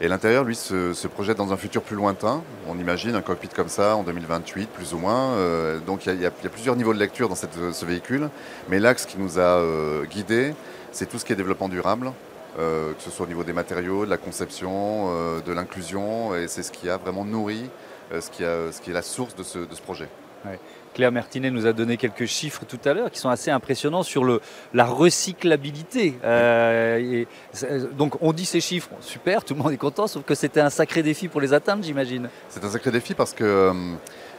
Et 0.00 0.08
l'intérieur, 0.08 0.44
lui, 0.44 0.54
se, 0.54 0.92
se 0.92 1.08
projette 1.08 1.38
dans 1.38 1.52
un 1.52 1.56
futur 1.56 1.80
plus 1.82 1.96
lointain. 1.96 2.42
On 2.68 2.78
imagine 2.78 3.14
un 3.14 3.22
cockpit 3.22 3.48
comme 3.48 3.68
ça 3.68 3.96
en 3.96 4.02
2028, 4.02 4.68
plus 4.68 4.92
ou 4.92 4.98
moins. 4.98 5.30
Euh, 5.32 5.78
donc 5.80 6.04
il 6.04 6.14
y, 6.14 6.22
y 6.22 6.26
a 6.26 6.30
plusieurs 6.30 6.76
niveaux 6.76 6.92
de 6.92 6.98
lecture 6.98 7.28
dans 7.30 7.34
cette- 7.34 7.72
ce 7.72 7.84
véhicule. 7.86 8.28
Mais 8.68 8.78
l'axe 8.78 9.06
qui 9.06 9.18
nous 9.18 9.38
a 9.38 9.42
euh, 9.58 10.04
guidés, 10.04 10.54
c'est 10.92 11.06
tout 11.08 11.18
ce 11.18 11.24
qui 11.24 11.32
est 11.32 11.36
développement 11.36 11.70
durable, 11.70 12.12
euh, 12.58 12.92
que 12.92 13.02
ce 13.02 13.10
soit 13.10 13.24
au 13.24 13.28
niveau 13.28 13.42
des 13.44 13.54
matériaux, 13.54 14.04
de 14.04 14.10
la 14.10 14.18
conception, 14.18 15.06
euh, 15.08 15.40
de 15.40 15.52
l'inclusion. 15.54 16.34
Et 16.36 16.46
c'est 16.46 16.62
ce 16.62 16.72
qui 16.72 16.90
a 16.90 16.98
vraiment 16.98 17.24
nourri 17.24 17.70
euh, 18.12 18.20
ce, 18.20 18.30
qui 18.30 18.44
a- 18.44 18.70
ce 18.72 18.80
qui 18.82 18.90
est 18.90 18.94
la 18.94 19.02
source 19.02 19.34
de 19.34 19.42
ce- 19.42 19.58
de 19.60 19.74
ce 19.74 19.80
projet. 19.80 20.08
Claire 20.96 21.12
Mertinet 21.12 21.50
nous 21.50 21.66
a 21.66 21.74
donné 21.74 21.98
quelques 21.98 22.24
chiffres 22.24 22.64
tout 22.66 22.78
à 22.86 22.94
l'heure 22.94 23.10
qui 23.10 23.18
sont 23.20 23.28
assez 23.28 23.50
impressionnants 23.50 24.02
sur 24.02 24.24
le, 24.24 24.40
la 24.72 24.86
recyclabilité. 24.86 26.14
Euh, 26.24 26.96
et 26.96 27.28
donc 27.92 28.14
on 28.22 28.32
dit 28.32 28.46
ces 28.46 28.62
chiffres, 28.62 28.88
super, 29.02 29.44
tout 29.44 29.52
le 29.52 29.62
monde 29.62 29.72
est 29.72 29.76
content, 29.76 30.06
sauf 30.06 30.24
que 30.24 30.34
c'était 30.34 30.60
un 30.60 30.70
sacré 30.70 31.02
défi 31.02 31.28
pour 31.28 31.42
les 31.42 31.52
atteindre, 31.52 31.84
j'imagine. 31.84 32.30
C'est 32.48 32.64
un 32.64 32.70
sacré 32.70 32.90
défi 32.90 33.12
parce 33.12 33.34
que 33.34 33.44
euh, 33.44 33.72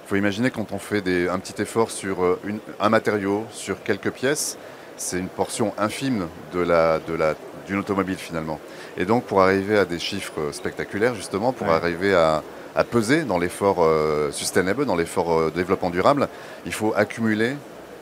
faut 0.07 0.15
imaginer 0.15 0.49
quand 0.49 0.71
on 0.71 0.79
fait 0.79 1.01
des- 1.01 1.29
un 1.29 1.37
petit 1.37 1.61
effort 1.61 1.91
sur 1.91 2.23
euh, 2.23 2.39
une- 2.43 2.59
un 2.79 2.89
matériau, 2.89 3.45
sur 3.51 3.83
quelques 3.83 4.09
pièces, 4.11 4.57
c'est 4.95 5.19
une 5.19 5.27
portion 5.29 5.75
infime 5.77 6.25
de 6.55 6.59
la, 6.59 6.97
de 7.07 7.13
la, 7.13 7.35
d'une 7.67 7.77
automobile 7.77 8.17
finalement. 8.17 8.59
Et 8.97 9.05
donc 9.05 9.25
pour 9.25 9.43
arriver 9.43 9.77
à 9.77 9.85
des 9.85 9.99
chiffres 9.99 10.51
spectaculaires 10.53 11.13
justement, 11.13 11.53
pour 11.53 11.67
Ouais. 11.67 11.73
arriver 11.73 12.15
à, 12.15 12.41
à 12.75 12.83
peser 12.83 13.23
dans 13.23 13.37
l'effort 13.37 13.77
euh, 13.79 14.31
sustainable, 14.31 14.85
dans 14.85 14.95
l'effort 14.95 15.31
euh, 15.31 15.49
de 15.49 15.55
développement 15.55 15.89
durable, 15.89 16.27
il 16.65 16.73
faut 16.73 16.93
accumuler 16.95 17.55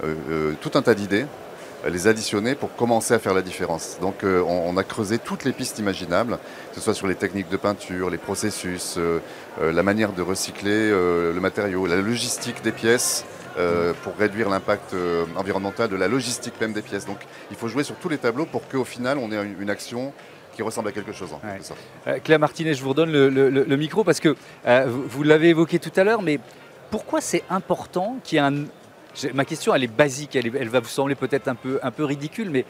euh, 0.03 0.15
euh, 0.29 0.53
tout 0.62 0.72
un 0.75 0.81
tas 0.81 0.95
d'idées, 0.95 1.25
les 1.88 2.07
additionner 2.07 2.55
pour 2.55 2.75
commencer 2.75 3.13
à 3.13 3.19
faire 3.19 3.34
la 3.34 3.43
différence. 3.43 4.00
Donc 4.01 4.24
on, 4.24 4.75
a 4.75 4.84
creusé 4.84 5.19
toutes 5.19 5.43
les 5.43 5.51
pistes 5.51 5.77
imaginables, 5.77 6.39
que 6.72 6.75
ce 6.75 6.81
soit 6.81 6.95
sur 6.95 7.05
les 7.05 7.13
techniques 7.13 7.50
de 7.50 7.57
peinture, 7.57 8.10
les 8.10 8.17
processus, 8.17 8.98
la 9.62 9.84
manière 9.84 10.12
de 10.12 10.24
recycler 10.24 10.89
le 10.89 11.38
matériau, 11.39 11.86
la 11.86 11.98
logistique 11.98 12.63
des 12.63 12.72
pièces. 12.72 13.24
pour 14.01 14.15
réduire 14.17 14.50
l'impact 14.50 14.95
environnemental 15.36 15.88
de 15.88 15.95
la 15.95 16.07
logistique 16.07 16.60
même 16.60 16.74
des 16.74 16.81
pièces. 16.81 17.05
Donc 17.05 17.19
il 17.51 17.55
faut 17.55 17.67
jouer 17.67 17.84
sur 17.84 17.98
tous 17.98 18.10
les 18.10 18.17
tableaux 18.17 18.48
pour 18.48 18.67
qu'au 18.67 18.84
final 18.84 19.19
on 19.19 19.31
ait 19.31 19.39
une 19.60 19.69
action 19.69 20.12
qui 20.55 20.63
ressemble 20.63 20.88
à 20.88 20.91
quelque 20.91 21.12
chose 21.12 21.31
en 21.33 21.35
Ouais. 21.45 21.59
Euh, 22.07 22.19
Claire 22.24 22.39
Martinet, 22.39 22.74
je 22.74 22.81
vous 22.81 22.89
redonne 22.89 23.12
le, 23.12 23.29
le- 23.29 23.50
le- 23.50 23.63
le 23.65 23.77
micro 23.77 24.03
parce 24.03 24.19
que 24.19 24.35
euh, 24.65 24.85
vous, 24.88 25.03
vous 25.07 25.24
l'avez 25.24 25.50
évoqué 25.50 25.77
tout 25.79 25.91
à 25.95 26.03
l'heure, 26.03 26.21
mais 26.21 26.39
pourquoi 26.89 27.21
c'est 27.21 27.43
important 27.50 28.17
qu'il 28.24 28.38
y 28.38 28.39
ait 28.39 28.45
un... 28.45 28.65
Ma 29.33 29.45
question, 29.45 29.74
elle 29.75 29.83
est 29.83 29.88
basique, 29.95 30.35
elle, 30.35 30.47
est- 30.47 30.53
elle 30.59 30.69
va 30.69 30.79
vous 30.79 30.88
sembler 30.89 31.15
peut-être 31.15 31.47
un 31.47 31.55
peu, 31.55 31.79
un 31.83 31.91
peu 31.91 32.03
ridicule, 32.05 32.50
mais 32.50 32.65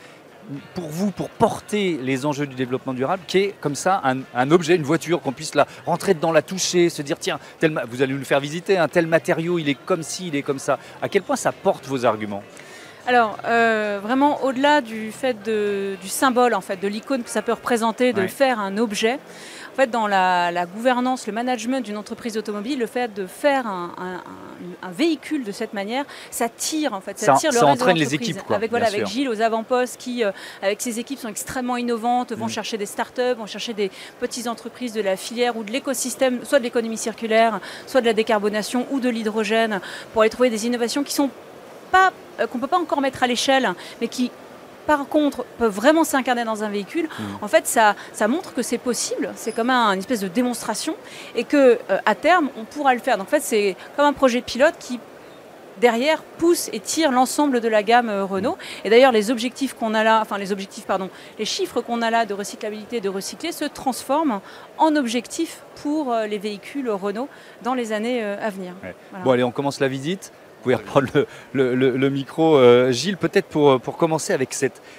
pour 0.75 0.87
vous, 0.89 1.09
pour 1.09 1.29
porter 1.29 1.97
les 2.03 2.25
enjeux 2.27 2.45
du 2.45 2.53
développement 2.55 2.93
durable, 2.93 3.23
qui 3.27 3.39
est 3.39 3.55
comme 3.61 3.73
ça 3.73 4.01
un, 4.03 4.17
un 4.35 4.51
objet, 4.51 4.75
une 4.75 4.83
voiture, 4.83 5.21
qu'on 5.21 5.31
puisse 5.31 5.55
la 5.55 5.65
rentrer 5.87 6.13
dedans, 6.13 6.31
la 6.31 6.43
toucher, 6.43 6.89
se 6.89 7.01
dire 7.01 7.17
tiens, 7.19 7.39
tel 7.59 7.71
ma- 7.71 7.85
vous 7.85 8.01
allez 8.03 8.13
nous 8.13 8.19
le 8.19 8.25
faire 8.25 8.39
visiter, 8.39 8.77
un 8.77 8.87
tel 8.87 9.07
matériau, 9.07 9.57
il 9.57 9.69
est 9.69 9.73
comme 9.85 10.03
ci, 10.03 10.27
il 10.27 10.35
est 10.35 10.43
comme 10.43 10.59
ça. 10.59 10.77
À 11.01 11.09
quel 11.09 11.23
point 11.23 11.35
ça 11.35 11.51
porte 11.51 11.87
vos 11.87 12.05
arguments? 12.05 12.43
Alors, 13.07 13.37
euh, 13.45 13.99
vraiment, 14.01 14.43
au-delà 14.43 14.81
du 14.81 15.11
fait 15.11 15.37
de- 15.43 15.95
du 16.01 16.07
symbole, 16.09 16.55
en 16.55 16.61
fait, 16.61 16.77
de 16.81 16.87
l'icône 16.87 17.23
que 17.23 17.29
ça 17.29 17.43
peut 17.43 17.53
représenter, 17.53 18.13
de 18.13 18.17
Ouais. 18.17 18.23
le 18.23 18.29
faire 18.29 18.59
un 18.59 18.77
objet, 18.79 19.19
en 19.71 19.75
fait, 19.75 19.91
dans 19.91 20.07
la, 20.07 20.51
la 20.51 20.65
gouvernance, 20.65 21.27
le 21.27 21.33
management 21.33 21.81
d'une 21.81 21.97
entreprise 21.97 22.35
automobile, 22.35 22.79
le 22.79 22.87
fait 22.87 23.13
de 23.13 23.27
faire 23.27 23.67
un, 23.67 23.91
un- 23.99 24.03
un- 24.15 24.87
un 24.87 24.91
véhicule 24.91 25.43
de 25.43 25.51
cette 25.51 25.73
manière, 25.73 26.03
ça 26.31 26.49
tire, 26.49 26.93
en 26.93 27.01
fait, 27.01 27.19
ça, 27.19 27.33
Ça- 27.33 27.39
tire 27.39 27.51
le 27.51 27.59
ça 27.59 27.65
de 27.65 27.69
entraîne 27.71 27.95
les 27.95 28.05
l'entreprise. 28.05 28.29
équipes, 28.31 28.43
quoi, 28.43 28.55
Avec, 28.55 28.71
voilà, 28.71 28.87
avec 28.87 29.01
sûr. 29.01 29.07
Gilles 29.07 29.29
aux 29.29 29.39
avant-postes 29.41 29.97
qui, 29.97 30.23
euh, 30.23 30.31
avec 30.63 30.81
ses 30.81 30.97
équipes, 30.97 31.19
sont 31.19 31.27
extrêmement 31.29 31.77
innovantes, 31.77 32.31
vont 32.33 32.45
Mm. 32.47 32.49
chercher 32.49 32.77
des 32.79 32.87
startups, 32.87 33.35
vont 33.37 33.45
chercher 33.45 33.73
des 33.73 33.91
petites 34.19 34.47
entreprises 34.47 34.93
de 34.93 35.01
la 35.01 35.15
filière 35.15 35.57
ou 35.57 35.63
de 35.63 35.71
l'écosystème, 35.71 36.39
soit 36.43 36.57
de 36.57 36.63
l'économie 36.63 36.97
circulaire, 36.97 37.59
soit 37.85 38.01
de 38.01 38.07
la 38.07 38.13
décarbonation 38.13 38.87
ou 38.89 38.99
de 38.99 39.09
l'hydrogène, 39.09 39.79
pour 40.13 40.23
aller 40.23 40.31
trouver 40.31 40.49
des 40.49 40.65
innovations 40.65 41.03
qui 41.03 41.13
sont 41.13 41.29
pas 41.95 42.07
euh, 42.39 42.47
qu'on 42.47 42.59
peut 42.59 42.67
pas 42.75 42.77
encore 42.85 43.01
mettre 43.01 43.21
à 43.23 43.27
l'échelle, 43.27 43.67
mais 44.01 44.07
qui 44.15 44.25
par 44.87 45.07
contre 45.07 45.45
peuvent 45.57 45.73
vraiment 45.83 46.03
s'incarner 46.03 46.43
dans 46.51 46.61
un 46.63 46.69
véhicule. 46.69 47.07
Mhm. 47.19 47.25
En 47.41 47.47
fait, 47.47 47.65
ça, 47.65 47.95
ça 48.13 48.27
montre 48.27 48.53
que 48.53 48.61
c'est 48.69 48.77
possible. 48.89 49.31
C'est 49.35 49.51
comme 49.57 49.71
un- 49.71 49.93
une 49.93 49.99
espèce 50.05 50.19
de 50.27 50.27
démonstration 50.27 50.95
et 51.39 51.43
que 51.43 51.61
euh, 51.89 51.97
à 52.05 52.13
terme 52.27 52.49
on 52.59 52.65
pourra 52.73 52.93
le 52.93 52.99
faire. 52.99 53.17
Donc 53.17 53.27
en 53.27 53.33
fait, 53.35 53.41
c'est 53.51 53.75
comme 53.95 54.05
un 54.05 54.13
projet 54.13 54.41
pilote 54.41 54.75
qui 54.79 54.99
derrière 55.81 56.21
pousse 56.37 56.69
et 56.71 56.79
tire 56.79 57.11
l'ensemble 57.11 57.59
de 57.59 57.67
la 57.67 57.83
gamme 57.83 58.09
euh, 58.09 58.23
Renault. 58.25 58.57
Et 58.85 58.89
d'ailleurs, 58.89 59.11
les 59.11 59.29
objectifs 59.31 59.73
qu'on 59.73 59.93
a 59.93 60.03
là, 60.03 60.19
enfin 60.21 60.37
les 60.37 60.51
objectifs, 60.51 60.85
pardon, 60.85 61.09
les 61.39 61.45
chiffres 61.45 61.81
qu'on 61.81 62.01
a 62.01 62.09
là 62.09 62.25
de 62.25 62.33
recyclabilité, 62.33 63.01
de 63.01 63.09
recycler, 63.09 63.51
se 63.51 63.65
transforment 63.65 64.39
en 64.77 64.95
objectifs 64.95 65.55
pour 65.81 66.13
euh, 66.13 66.27
les 66.27 66.37
véhicules 66.37 66.89
Renault 66.89 67.27
dans 67.63 67.73
les 67.73 67.91
années 67.91 68.23
à 68.23 68.49
venir. 68.51 68.73
Ouais. 68.83 68.95
Voilà. 69.11 69.25
Bon, 69.25 69.31
allez, 69.31 69.43
on 69.43 69.51
commence 69.51 69.79
la 69.81 69.87
visite. 69.89 70.31
Pouvez 70.65 70.75
reprendre 70.77 71.07
le, 71.53 72.09
micro. 72.09 72.57
Euh, 72.57 72.91
Gilles, 72.91 73.17
peut-être 73.17 73.45
pour, 73.45 73.79
pour 73.79 73.97
commencer 73.97 74.33
avec 74.33 74.51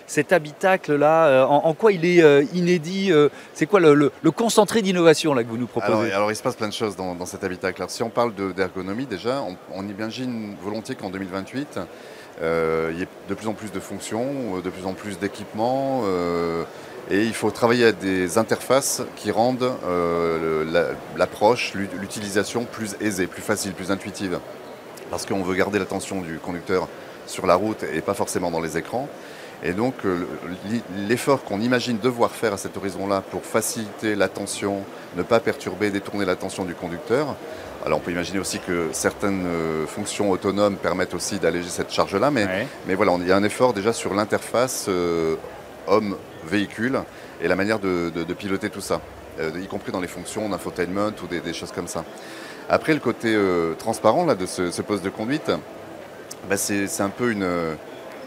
cet 0.06 0.32
habitacle-là, 0.32 1.26
euh, 1.26 1.44
en, 1.44 1.75
quoi 1.75 1.90
il 1.90 2.04
est 2.04 2.23
euh, 2.23 2.44
inédit 2.54 3.11
euh, 3.11 3.30
C'est 3.52 3.66
quoi 3.66 3.80
le, 3.80 4.12
concentré 4.30 4.80
d'innovation 4.80 5.35
là, 5.35 5.42
que 5.42 5.49
vous 5.49 5.58
nous 5.58 5.66
proposez 5.66 5.92
Alors, 5.92 6.02
alors, 6.14 6.30
il 6.30 6.37
se 6.37 6.42
passe 6.44 6.54
plein 6.54 6.68
de 6.68 6.73
choses 6.73 6.94
dans, 6.94 7.16
dans 7.16 7.26
cet 7.26 7.42
habitacle. 7.42 7.85
Si 7.88 8.04
on 8.04 8.11
parle 8.11 8.32
de- 8.37 8.52
d'ergonomie 8.52 9.06
déjà, 9.06 9.42
on, 9.75 9.82
imagine 9.88 10.54
volontiers 10.62 10.94
qu'en 10.94 11.11
2028, 11.11 11.80
euh, 12.42 12.90
il 12.92 13.00
y 13.00 13.02
ait 13.02 13.08
de 13.28 13.35
plus 13.35 13.49
en 13.49 13.52
plus 13.54 13.73
de 13.73 13.80
fonctions, 13.80 14.58
euh, 14.58 14.61
de 14.62 14.70
plus 14.70 14.87
en 14.87 14.92
plus 14.92 15.18
d'équipements. 15.18 16.02
euh, 16.04 16.62
et 17.11 17.23
il 17.25 17.35
faut 17.35 17.50
travailler 17.50 17.87
à 17.87 17.92
des 17.92 18.37
interfaces 18.38 19.02
qui 19.16 19.30
rendent 19.32 19.73
euh, 19.85 20.64
l'approche, 21.16 21.73
l'ut- 21.75 21.90
l'utilisation 22.00 22.64
plus 22.64 22.96
aisée, 23.00 23.26
plus 23.26 23.42
facile, 23.42 23.73
plus 23.73 23.90
intuitive. 23.90 24.38
Parce 25.11 25.27
qu'on 25.27 25.43
veut 25.43 25.55
garder 25.55 25.79
l'attention 25.79 26.21
du 26.21 26.39
conducteur 26.39 26.89
sur 27.27 27.47
la 27.47 27.55
route 27.55 27.83
et 27.93 28.01
pas 28.01 28.15
forcément 28.15 28.51
dans 28.51 28.61
les 28.61 28.77
écrans. 28.79 29.09
Et 29.63 29.73
donc 29.73 29.95
euh, 30.05 30.27
l'effort 31.09 31.43
qu'on 31.45 31.61
imagine 31.61 31.99
devoir 31.99 32.31
faire 32.31 32.53
à 32.53 32.57
cet 32.59 32.77
horizon-là 32.77 33.23
pour 33.31 33.43
faciliter 33.45 34.15
l'attention, 34.15 34.83
ne 35.17 35.23
pas 35.23 35.41
perturber, 35.41 35.91
détourner 35.91 36.25
l'attention 36.27 36.65
du 36.65 36.75
conducteur. 36.75 37.35
Alors 37.85 37.99
on 37.99 38.01
peut 38.03 38.11
imaginer 38.11 38.39
aussi 38.39 38.59
que 38.59 38.89
certaines 38.93 39.47
euh, 39.47 39.87
fonctions 39.87 40.31
autonomes 40.31 40.77
permettent 40.77 41.15
aussi 41.15 41.39
d'alléger 41.39 41.69
cette 41.71 41.91
charge-là, 41.93 42.31
mais, 42.31 42.45
Ouais. 42.45 42.67
mais 42.87 42.95
voilà, 42.95 43.17
il 43.21 43.27
y 43.29 43.33
a 43.33 43.37
un 43.37 43.45
effort 43.45 43.73
déjà 43.73 43.93
sur 43.95 44.13
l'interface 44.13 44.87
euh, 44.89 45.37
homme-véhicule 45.87 47.01
et 47.41 47.49
la 47.49 47.57
manière 47.57 47.79
de, 47.79 48.11
de- 48.15 48.25
de 48.25 48.35
piloter 48.35 48.71
tout 48.71 48.81
ça, 48.81 49.01
euh, 49.41 49.51
y 49.63 49.67
compris 49.67 49.93
dans 49.93 50.01
les 50.01 50.09
fonctions 50.09 50.49
d'infotainment 50.49 51.13
ou 51.23 51.27
des, 51.27 51.41
des 51.41 51.53
choses 51.53 51.73
comme 51.73 51.89
ça. 51.89 52.05
Après, 52.68 52.94
le 52.94 53.00
côté 53.00 53.32
euh, 53.32 53.75
transparent 53.75 54.25
là, 54.25 54.35
de 54.35 54.44
ce, 54.44 54.82
poste 54.82 55.04
de 55.04 55.11
conduite, 55.11 55.50
bah, 56.49 56.56
c'est 56.56 57.00
un 57.00 57.08
peu 57.11 57.30
une, 57.30 57.49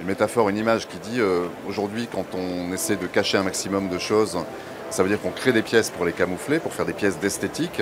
métaphore, 0.05 0.47
une 0.47 0.57
image 0.57 0.87
qui 0.87 0.97
dit 0.97 1.19
euh, 1.19 1.47
aujourd'hui, 1.67 2.07
quand 2.11 2.25
on 2.33 2.71
essaie 2.73 2.95
de 2.95 3.05
cacher 3.05 3.37
un 3.37 3.43
maximum 3.43 3.89
de 3.89 3.97
choses, 3.97 4.37
ça 4.91 5.03
veut 5.03 5.09
dire 5.09 5.21
qu'on 5.21 5.31
crée 5.31 5.51
des 5.51 5.61
pièces 5.61 5.89
pour 5.89 6.05
les 6.05 6.13
camoufler, 6.13 6.59
pour 6.59 6.73
faire 6.73 6.85
des 6.85 6.93
pièces 6.93 7.19
d'esthétique. 7.19 7.81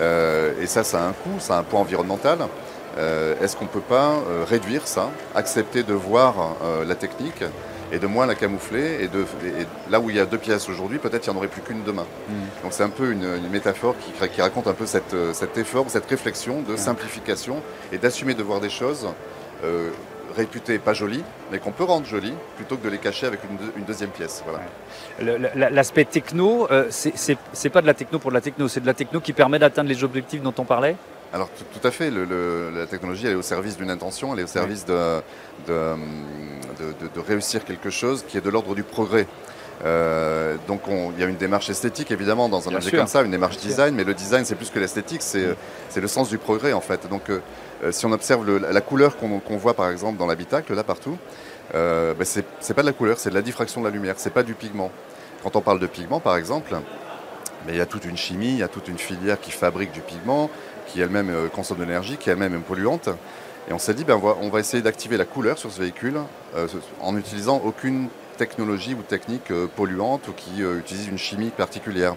Euh, 0.00 0.52
et 0.60 0.66
ça, 0.66 0.84
ça 0.84 1.02
a 1.02 1.06
un 1.06 1.12
coût, 1.12 1.38
ça 1.38 1.56
a 1.56 1.60
un 1.60 1.62
poids 1.62 1.80
environnemental. 1.80 2.38
Est-ce 3.42 3.56
qu'on 3.56 3.64
ne 3.64 3.70
peut 3.70 3.80
pas 3.80 4.22
réduire 4.48 4.86
ça, 4.86 5.10
accepter 5.34 5.82
de 5.82 5.94
voir 5.94 6.54
la 6.86 6.94
technique 6.94 7.42
et 7.92 7.98
de 7.98 8.06
moins 8.06 8.26
la 8.26 8.34
camoufler. 8.34 9.04
Et, 9.04 9.08
de, 9.08 9.24
là 9.90 10.00
où 10.00 10.10
il 10.10 10.16
y 10.16 10.20
a 10.20 10.26
deux 10.26 10.38
pièces 10.38 10.68
aujourd'hui, 10.68 10.98
peut-être 10.98 11.26
il 11.26 11.30
n'y 11.30 11.36
en 11.36 11.38
aurait 11.38 11.48
plus 11.48 11.62
qu'une 11.62 11.82
demain. 11.82 12.06
Hmm. 12.28 12.62
Donc 12.62 12.72
c'est 12.72 12.82
un 12.82 12.90
peu 12.90 13.10
une, 13.10 13.48
métaphore 13.50 13.94
qui, 13.98 14.28
qui, 14.28 14.42
raconte 14.42 14.66
un 14.66 14.74
peu 14.74 14.86
cette, 14.86 15.14
cet 15.32 15.56
effort, 15.58 15.86
cette 15.88 16.06
réflexion 16.06 16.62
de 16.62 16.76
simplification 16.76 17.62
et 17.92 17.98
d'assumer 17.98 18.34
de 18.34 18.42
voir 18.42 18.60
des 18.60 18.70
choses 18.70 19.08
euh, 19.64 19.90
réputées 20.36 20.80
pas 20.80 20.94
jolies, 20.94 21.22
mais 21.52 21.60
qu'on 21.60 21.70
peut 21.70 21.84
rendre 21.84 22.06
jolies, 22.06 22.34
plutôt 22.56 22.76
que 22.76 22.84
de 22.84 22.88
les 22.88 22.98
cacher 22.98 23.26
avec 23.26 23.38
une, 23.76 23.84
deuxième 23.84 24.10
pièce. 24.10 24.42
Voilà. 24.44 25.70
L'aspect 25.70 26.06
techno, 26.06 26.66
euh, 26.72 26.86
c'est 26.90 27.68
pas 27.68 27.80
de 27.80 27.86
la 27.86 27.94
techno 27.94 28.18
pour 28.18 28.32
de 28.32 28.34
la 28.34 28.40
techno, 28.40 28.66
c'est 28.66 28.80
de 28.80 28.86
la 28.86 28.94
techno 28.94 29.20
qui 29.20 29.32
permet 29.32 29.60
d'atteindre 29.60 29.88
les 29.88 30.02
objectifs 30.02 30.42
dont 30.42 30.54
on 30.58 30.64
parlait? 30.64 30.96
Alors 31.34 31.50
tout, 31.50 31.86
à 31.86 31.90
fait, 31.90 32.12
la 32.12 32.86
technologie 32.86 33.26
elle 33.26 33.32
est 33.32 33.36
au 33.36 33.42
service 33.42 33.76
d'une 33.76 33.90
intention, 33.90 34.32
elle 34.32 34.40
est 34.40 34.44
au 34.44 34.46
service 34.46 34.84
de, 34.84 35.20
de, 35.66 37.20
réussir 37.26 37.64
quelque 37.64 37.90
chose 37.90 38.24
qui 38.26 38.38
est 38.38 38.40
de 38.40 38.50
l'ordre 38.50 38.76
du 38.76 38.84
progrès. 38.84 39.26
Euh, 39.84 40.54
donc 40.68 40.82
il 40.86 41.20
y 41.20 41.24
a 41.24 41.26
une 41.26 41.36
démarche 41.36 41.68
esthétique 41.68 42.12
évidemment 42.12 42.48
dans 42.48 42.68
un 42.68 42.74
objet 42.76 42.92
comme 42.92 43.08
ça, 43.08 43.22
une 43.22 43.32
démarche 43.32 43.56
design, 43.56 43.96
mais 43.96 44.04
le 44.04 44.14
design 44.14 44.44
c'est 44.44 44.54
plus 44.54 44.70
que 44.70 44.78
l'esthétique, 44.78 45.22
c'est 45.22 45.56
le 46.00 46.06
sens 46.06 46.28
du 46.28 46.38
progrès 46.38 46.72
en 46.72 46.80
fait. 46.80 47.08
Donc 47.10 47.28
euh, 47.28 47.40
euh, 47.82 47.90
si 47.90 48.06
on 48.06 48.12
observe 48.12 48.48
la 48.58 48.80
couleur 48.80 49.16
qu'on 49.16 49.56
voit 49.56 49.74
par 49.74 49.90
exemple 49.90 50.18
dans 50.18 50.26
l'habitacle 50.26 50.72
là 50.72 50.84
partout, 50.84 51.18
ben, 51.72 52.14
c'est 52.24 52.74
pas 52.74 52.82
de 52.82 52.86
la 52.86 52.92
couleur, 52.92 53.18
c'est 53.18 53.30
de 53.30 53.34
la 53.34 53.42
diffraction 53.42 53.80
de 53.80 53.88
la 53.88 53.92
lumière, 53.92 54.14
c'est 54.18 54.32
pas 54.32 54.44
du 54.44 54.54
pigment. 54.54 54.92
Quand 55.42 55.56
on 55.56 55.62
parle 55.62 55.80
de 55.80 55.88
pigment 55.88 56.20
par 56.20 56.36
exemple, 56.36 56.70
ben, 56.70 57.72
il 57.72 57.76
y 57.76 57.80
a 57.80 57.86
toute 57.86 58.04
une 58.04 58.16
chimie, 58.16 58.50
il 58.50 58.58
y 58.58 58.62
a 58.62 58.68
toute 58.68 58.88
une 58.88 58.98
filière 58.98 59.40
qui 59.40 59.50
fabrique 59.50 59.90
du 59.90 60.00
pigment, 60.00 60.50
qui 60.86 61.00
elle-même 61.00 61.30
euh, 61.30 61.48
consomme 61.48 61.78
de 61.78 61.84
l'énergie, 61.84 62.16
qui 62.16 62.30
elle-même 62.30 62.54
est 62.54 62.58
polluante. 62.58 63.08
Et 63.68 63.72
on 63.72 63.78
s'est 63.78 63.94
dit, 63.94 64.04
ben, 64.04 64.20
on, 64.40 64.50
va, 64.50 64.60
essayer 64.60 64.82
d'activer 64.82 65.16
la 65.16 65.24
couleur 65.24 65.58
sur 65.58 65.70
ce 65.70 65.80
véhicule 65.80 66.18
euh, 66.54 66.66
en 67.00 67.12
n'utilisant 67.12 67.62
aucune 67.64 68.08
technologie 68.36 68.94
ou 68.94 69.02
technique 69.02 69.50
euh, 69.50 69.66
polluante 69.66 70.28
ou 70.28 70.32
qui 70.32 70.60
utilise 70.60 71.08
une 71.08 71.18
chimie 71.18 71.50
particulière. 71.50 72.16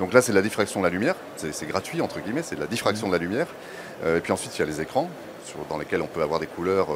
Donc 0.00 0.12
là, 0.12 0.20
c'est 0.20 0.32
la 0.32 0.42
diffraction 0.42 0.80
de 0.80 0.86
la 0.86 0.90
lumière. 0.90 1.14
C'est 1.36 1.66
gratuit, 1.66 2.00
entre 2.00 2.20
guillemets, 2.20 2.42
c'est 2.42 2.56
de 2.56 2.60
la 2.60 2.66
diffraction 2.66 3.06
de 3.08 3.12
la 3.12 3.18
lumière. 3.18 3.46
et 4.04 4.20
puis 4.20 4.32
ensuite, 4.32 4.56
il 4.56 4.58
y 4.58 4.62
a 4.62 4.66
les 4.66 4.80
écrans 4.80 5.08
dans 5.68 5.78
lesquels 5.78 6.02
on 6.02 6.06
peut 6.06 6.22
avoir 6.22 6.40
des 6.40 6.46
couleurs 6.46 6.88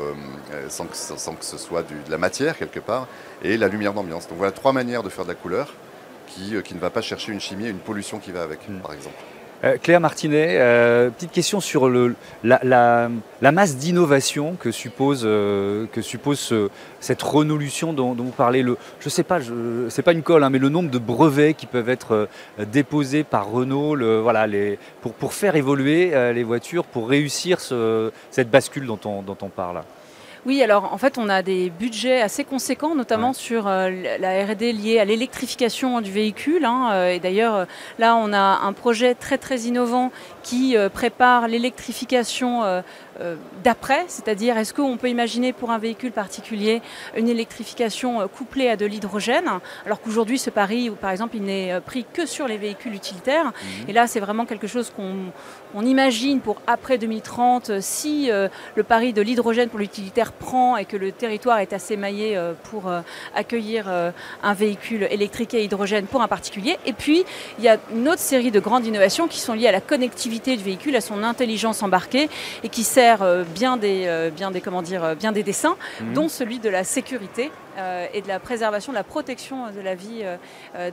sans, 0.69 0.87
que, 0.87 0.97
ce 0.97 1.59
soit 1.59 1.83
de 1.83 2.11
la 2.11 2.19
matière 2.19 2.57
quelque 2.57 2.81
part, 2.81 3.07
et 3.43 3.57
la 3.59 3.69
lumière 3.69 3.93
d'ambiance. 3.93 4.27
Donc 4.27 4.39
voilà 4.39 4.51
trois 4.51 4.73
manières 4.73 5.03
de 5.03 5.09
faire 5.11 5.25
de 5.25 5.31
la 5.31 5.35
couleur 5.35 5.75
qui, 6.27 6.75
ne 6.75 6.81
va 6.81 6.91
pas 6.91 7.03
chercher 7.03 7.33
une 7.33 7.41
chimie 7.41 7.67
et 7.67 7.71
une 7.71 7.79
pollution 7.79 8.19
qui 8.19 8.33
va 8.33 8.43
avec, 8.43 8.69
hmm. 8.69 8.81
par 8.81 8.93
exemple. 8.93 9.17
Euh, 9.65 9.77
Claire 9.83 10.01
Martinet, 10.01 10.59
euh, 10.59 11.09
petite 11.11 11.33
question 11.33 11.61
sur 11.61 11.91
la, 12.45 13.09
masse 13.41 13.77
d'innovation 13.77 14.57
que 14.61 14.71
suppose, 14.71 15.23
euh, 15.25 15.87
que 15.93 16.03
suppose 16.03 16.55
cette 17.01 17.23
renolution 17.23 17.93
dont, 17.93 18.15
vous 18.15 18.31
parlez. 18.31 18.63
Le, 18.63 18.77
je 19.01 19.07
ne 19.07 19.11
sais 19.11 19.23
pas, 19.23 19.41
ce 19.41 19.53
n'est 19.85 20.03
pas 20.03 20.13
une 20.13 20.23
colle, 20.23 20.45
hein, 20.45 20.51
mais 20.51 20.59
le 20.59 20.69
nombre 20.69 20.91
de 20.91 20.99
brevets 20.99 21.55
qui 21.55 21.67
peuvent 21.67 21.89
être 21.89 22.29
déposés 22.59 23.25
par 23.25 23.51
Renault 23.51 23.97
voilà, 24.23 24.47
pour, 25.01 25.33
faire 25.33 25.57
évoluer 25.57 26.11
les 26.33 26.43
voitures, 26.43 26.85
pour 26.85 27.09
réussir 27.09 27.59
cette 28.31 28.51
bascule 28.51 28.87
dont 28.87 29.01
on, 29.05 29.23
dont 29.23 29.39
on 29.43 29.49
parle. 29.49 29.83
Oui, 30.47 30.63
alors 30.63 30.93
en 30.93 30.97
fait, 30.97 31.19
on 31.19 31.29
a 31.29 31.43
des 31.43 31.71
budgets 31.71 32.23
assez 32.23 32.45
conséquents, 32.45 32.95
notamment 32.95 33.33
sur 33.33 33.67
euh, 33.67 33.91
la 34.21 34.45
RD 34.47 34.61
liée 34.61 35.01
à 35.01 35.05
l'électrification 35.05 36.01
du 36.01 36.13
véhicule. 36.13 36.65
Hein, 36.65 36.91
euh, 36.93 37.09
et 37.09 37.19
d'ailleurs, 37.19 37.57
euh, 37.57 37.65
là, 37.99 38.15
on 38.15 38.33
a 38.33 38.61
un 38.63 38.73
projet 38.73 39.17
très 39.17 39.39
très 39.39 39.63
innovant 39.63 40.13
qui 40.45 40.77
prépare 40.95 41.49
l'électrification 41.49 42.63
d'après, 43.65 44.05
c'est-à-dire 44.09 44.59
est-ce 44.59 44.75
qu'on 44.75 44.97
peut 44.97 45.09
imaginer 45.09 45.53
pour 45.53 45.71
un 45.71 45.79
véhicule 45.79 46.13
particulier 46.13 46.83
une 47.17 47.29
électrification 47.29 48.27
couplée 48.29 48.69
à 48.69 48.77
de 48.77 48.87
l'hydrogène, 48.87 49.49
alors 49.85 50.01
qu'aujourd'hui 50.01 50.39
ce 50.39 50.51
pari, 50.51 50.91
par 51.01 51.11
exemple, 51.11 51.37
il 51.37 51.43
n'est 51.43 51.81
pris 51.81 52.05
que 52.13 52.27
sur 52.27 52.47
les 52.49 52.59
véhicules 52.59 52.95
utilitaires. 52.95 53.47
Mhm. 53.47 53.89
Et 53.89 53.93
là, 53.93 54.07
c'est 54.07 54.21
vraiment 54.21 54.45
quelque 54.45 54.67
chose 54.67 54.93
qu'on 54.95 55.83
imagine 55.83 56.41
pour 56.41 56.57
après 56.67 56.99
2030, 56.99 57.81
si 57.81 58.29
le 58.29 58.83
pari 58.83 59.13
de 59.13 59.23
l'hydrogène 59.23 59.69
pour 59.69 59.79
l'utilitaire 59.79 60.33
prend 60.33 60.77
et 60.77 60.85
que 60.85 60.97
le 60.97 61.13
territoire 61.13 61.59
est 61.59 61.73
assez 61.73 61.97
maillé 61.97 62.37
euh, 62.37 62.53
pour 62.71 62.89
euh, 62.89 63.01
accueillir 63.35 63.87
euh, 63.89 64.11
un 64.43 64.55
véhicule 64.55 65.07
électrique 65.11 65.55
et 65.55 65.65
hydrogène 65.65 66.07
pour 66.07 66.23
un 66.23 66.29
particulier. 66.29 66.79
Et 66.87 66.93
puis, 66.93 67.25
il 67.59 67.65
y 67.65 67.69
a 67.69 67.79
une 67.95 68.09
autre 68.09 68.21
série 68.21 68.51
de 68.51 68.61
grandes 68.61 68.87
innovations 68.87 69.29
qui 69.29 69.41
sont 69.41 69.55
liées 69.55 69.69
à 69.69 69.73
la 69.73 69.81
connectivité 69.81 70.57
du 70.57 70.65
véhicule, 70.65 70.97
à 70.97 71.01
son 71.01 71.23
intelligence 71.23 71.83
embarquée 71.83 72.29
et 72.63 72.69
qui 72.69 72.85
sert 72.85 73.06
bien 73.55 73.77
des, 73.77 74.31
bien 74.35 74.51
des, 74.51 74.61
comment 74.61 74.83
dire, 74.83 75.17
bien 75.17 75.33
des 75.33 75.43
dessins, 75.43 75.77
mhm. 76.01 76.15
dont 76.15 76.29
celui 76.29 76.59
de 76.59 76.69
la 76.69 76.85
sécurité. 76.85 77.51
Et 78.13 78.23
de 78.23 78.29
la 78.29 78.39
préservation, 78.39 78.93
de 78.93 78.97
la 78.97 79.05
protection 79.05 79.71
de 79.71 79.81
la 79.81 79.95
vie 79.95 80.25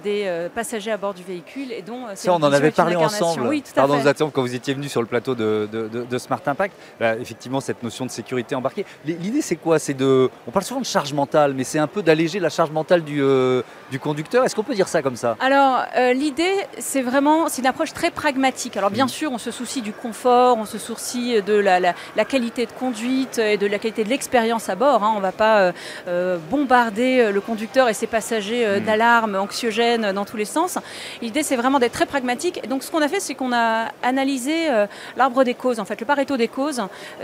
des 0.04 0.48
passagers 0.54 0.92
à 0.92 0.98
bord 0.98 1.14
du 1.14 1.24
véhicule. 1.24 1.72
Et 1.72 1.82
dont, 1.82 2.08
Ça, 2.16 2.34
on 2.34 2.36
en 2.36 2.52
avait 2.52 2.72
parlé 2.72 2.96
ensemble. 2.96 3.48
Oui, 3.48 3.62
tout 3.62 3.72
à 3.72 3.88
Pardon, 3.88 4.00
fait. 4.00 4.32
quand 4.32 4.42
vous 4.42 4.56
étiez 4.56 4.74
venu 4.74 4.90
sur 4.90 5.02
le 5.02 5.08
plateau 5.08 5.36
de, 5.36 5.68
de, 5.72 6.18
Smart 6.18 6.42
Impact. 6.46 6.76
effectivement, 7.20 7.60
cette 7.60 7.84
notion 7.84 8.06
de 8.06 8.12
sécurité 8.12 8.56
embarquée. 8.56 8.86
L'idée, 9.06 9.42
c'est 9.42 9.56
quoi? 9.56 9.80
C'est 9.80 9.94
de. 9.94 10.30
On 10.48 10.52
parle 10.52 10.66
souvent 10.66 10.82
de 10.82 10.86
charge 10.86 11.14
mentale, 11.14 11.54
mais 11.54 11.64
c'est 11.64 11.80
un 11.80 11.88
peu 11.88 12.02
d'alléger 12.02 12.40
la 12.40 12.50
charge 12.50 12.72
mentale 12.72 13.04
du, 13.04 13.22
euh, 13.22 13.62
du 13.92 14.00
conducteur. 14.00 14.44
Est-ce 14.46 14.56
qu'on 14.56 14.64
peut 14.64 14.76
dire 14.76 14.88
ça 14.88 15.02
comme 15.02 15.16
ça? 15.16 15.38
Alors, 15.40 15.84
euh, 15.98 16.14
l'idée, 16.14 16.54
c'est 16.80 17.02
vraiment, 17.02 17.48
c'est 17.48 17.62
une 17.62 17.68
approche 17.68 17.94
très 17.94 18.12
pragmatique. 18.12 18.78
Alors, 18.78 18.92
bien 18.92 19.06
mmh. 19.06 19.10
sûr, 19.10 19.32
on 19.32 19.38
se 19.38 19.52
soucie 19.52 19.82
du 19.82 19.94
confort, 19.94 20.58
on 20.58 20.66
se 20.66 20.78
soucie 20.78 21.42
de 21.42 21.54
la, 21.54 21.80
la, 21.80 22.26
qualité 22.26 22.66
de 22.66 22.72
conduite 22.72 23.38
et 23.38 23.58
de 23.58 23.68
la 23.68 23.80
qualité 23.80 24.04
de 24.04 24.10
l'expérience 24.10 24.70
à 24.70 24.76
bord. 24.76 25.04
Hein. 25.04 25.12
On 25.14 25.18
ne 25.18 25.22
va 25.22 25.32
pas 25.32 25.74
euh, 26.08 26.38
bombarder 26.50 26.73
le 26.74 27.40
conducteur 27.40 27.90
et 27.90 27.94
ses 27.94 28.08
passagers 28.08 28.66
mmh. 28.66 28.80
d'alarmes 28.86 29.36
anxiogènes 29.36 30.12
dans 30.12 30.26
tous 30.26 30.38
les 30.38 30.46
sens. 30.46 30.78
L'idée, 31.22 31.44
c'est 31.44 31.56
vraiment 31.56 31.80
d'être 31.80 31.94
très 31.94 32.06
pragmatique. 32.06 32.60
Et 32.64 32.68
donc, 32.68 32.84
ce 32.84 32.92
qu'on 32.92 33.02
a 33.02 33.08
fait, 33.08 33.20
c'est 33.20 33.36
qu'on 33.36 33.54
a 33.54 33.90
analysé 34.02 34.68
l'arbre 35.18 35.44
des 35.44 35.54
causes, 35.54 35.80
en 35.80 35.86
fait, 35.86 36.00
le 36.00 36.06
pareto 36.06 36.38
des 36.38 36.48
causes 36.48 36.82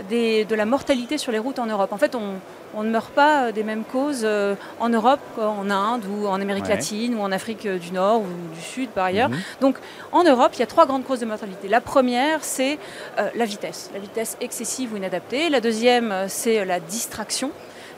des, 0.08 0.44
de 0.44 0.54
la 0.54 0.64
mortalité 0.64 1.18
sur 1.18 1.32
les 1.32 1.38
routes 1.38 1.58
en 1.58 1.66
Europe. 1.66 1.92
En 1.92 1.98
fait, 1.98 2.14
on, 2.14 2.82
ne 2.82 2.90
meurt 2.90 3.12
pas 3.12 3.46
euh, 3.46 3.52
des 3.52 3.62
mêmes 3.62 3.84
causes 3.84 4.22
euh, 4.24 4.54
en 4.78 4.88
Europe 4.88 5.20
qu'en 5.36 5.70
Inde 5.70 6.04
ou 6.06 6.26
en 6.26 6.40
Amérique 6.40 6.68
latine 6.68 7.14
ou 7.14 7.20
en 7.20 7.32
Afrique 7.32 7.66
euh, 7.66 7.78
du 7.78 7.92
Nord 7.92 8.22
ou 8.22 8.54
du 8.54 8.60
Sud 8.60 8.90
par 8.90 9.04
ailleurs. 9.04 9.28
Mhm. 9.28 9.38
Donc 9.60 9.76
en 10.12 10.24
Europe, 10.24 10.52
il 10.54 10.60
y 10.60 10.62
a 10.62 10.66
trois 10.66 10.86
grandes 10.86 11.04
causes 11.04 11.20
de 11.20 11.26
mortalité. 11.26 11.68
La 11.68 11.80
première, 11.80 12.44
c'est 12.44 12.78
la 13.34 13.44
vitesse, 13.44 13.90
la 13.92 14.00
vitesse 14.00 14.36
excessive 14.40 14.92
ou 14.92 14.96
inadaptée. 14.96 15.48
La 15.48 15.60
deuxième, 15.60 16.14
c'est 16.28 16.64
la 16.64 16.80
distraction 16.80 17.50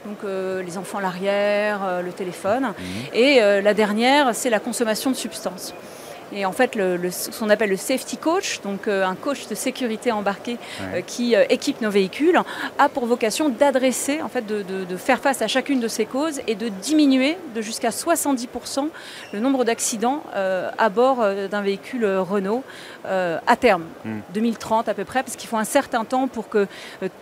donc 0.04 0.18
les 0.22 0.78
enfants 0.78 0.98
à 0.98 1.02
l'arrière, 1.02 2.02
le 2.02 2.12
téléphone. 2.12 2.64
Mhm. 2.64 3.14
Et 3.14 3.40
la 3.40 3.74
dernière, 3.74 4.34
c'est 4.34 4.50
la 4.50 4.60
consommation 4.60 5.10
de 5.10 5.16
substances. 5.16 5.74
Et 6.35 6.47
en 6.47 6.53
fait, 6.53 6.75
le, 6.77 7.11
ce 7.11 7.38
qu'on 7.38 7.51
appelle 7.51 7.71
le 7.71 7.77
safety 7.77 8.16
coach, 8.16 8.61
donc 8.62 8.88
euh, 8.88 9.05
un 9.05 9.14
coach 9.14 9.49
de 9.49 9.55
sécurité 9.55 10.12
embarqué 10.12 10.59
euh, 10.81 11.01
qui 11.03 11.37
euh, 11.37 11.45
équipe 11.51 11.81
nos 11.81 11.90
véhicules, 11.90 12.40
a 12.79 12.88
pour 12.88 13.07
vocation 13.07 13.49
d'adresser, 13.49 14.23
en 14.23 14.29
fait, 14.29 14.47
de, 14.47 14.97
faire 14.97 15.21
face 15.21 15.42
à 15.42 15.49
chacune 15.49 15.81
de 15.81 15.88
ces 15.88 16.07
causes 16.07 16.40
et 16.47 16.55
de 16.55 16.68
diminuer 16.68 17.37
de 17.55 17.61
jusqu'à 17.61 17.88
70% 17.88 18.88
le 19.33 19.40
nombre 19.40 19.64
d'accidents 19.64 20.23
à 20.35 20.88
bord 20.90 21.25
d'un 21.51 21.62
véhicule 21.62 22.07
Renault 22.07 22.62
à 23.05 23.57
terme, 23.59 23.85
2030 24.35 24.87
hmm. 24.87 24.90
à 24.90 24.95
peu 24.95 25.05
près, 25.05 25.23
parce 25.23 25.37
qu'il 25.37 25.49
faut 25.49 25.57
un 25.57 25.64
certain 25.64 26.05
temps 26.05 26.29
pour 26.29 26.49
que 26.49 26.68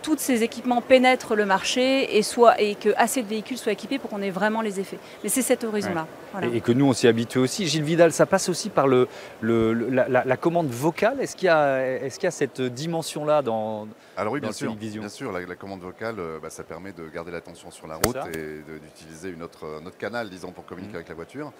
tous 0.01 0.17
ces 0.17 0.43
équipements 0.43 0.81
pénètrent 0.81 1.35
le 1.35 1.45
marché 1.45 2.17
et, 2.17 2.23
soit, 2.23 2.59
et 2.61 2.75
que 2.75 2.89
assez 2.97 3.23
de 3.23 3.27
véhicules 3.27 3.57
soient 3.57 3.71
équipés 3.71 3.97
pour 3.97 4.09
qu'on 4.09 4.21
ait 4.21 4.29
vraiment 4.29 4.61
les 4.61 4.79
effets. 4.79 4.99
Mais 5.23 5.29
c'est 5.29 5.41
cet 5.41 5.63
horizon-là. 5.63 6.05
Et, 6.41 6.61
que 6.61 6.71
nous, 6.71 6.85
on 6.85 6.93
s'y 6.93 7.07
habitue 7.07 7.39
aussi. 7.39 7.67
Gilles 7.67 7.83
Vidal, 7.83 8.11
ça 8.11 8.25
passe 8.25 8.49
aussi 8.49 8.69
par 8.69 8.87
le, 8.87 9.07
la, 9.41 10.37
commande 10.37 10.67
vocale. 10.67 11.19
Est-ce 11.19 11.35
qu'il 11.35 11.47
y, 11.47 11.51
est 11.51 12.23
y, 12.23 12.27
a 12.27 12.31
cette 12.31 12.61
dimension-là 12.61 13.41
dans 13.41 13.87
Alors 14.17 14.33
oui, 14.33 14.39
bien, 14.39 14.51
sûr, 14.51 14.75
bien 14.75 15.09
sûr. 15.09 15.31
La, 15.31 15.55
commande 15.55 15.81
vocale, 15.81 16.15
euh, 16.19 16.39
bah, 16.41 16.49
ça 16.49 16.63
permet 16.63 16.93
de 16.93 17.07
garder 17.09 17.31
l'attention 17.31 17.71
sur 17.71 17.87
la 17.87 17.95
route 17.95 18.17
et 18.33 18.63
d'utiliser 18.81 19.29
une 19.29 19.43
autre, 19.43 19.81
canal, 19.97 20.29
disons, 20.29 20.51
pour 20.51 20.65
communiquer 20.65 20.93
mmh. 20.93 20.97
avec 20.97 21.09
la 21.09 21.15
voiture. 21.15 21.51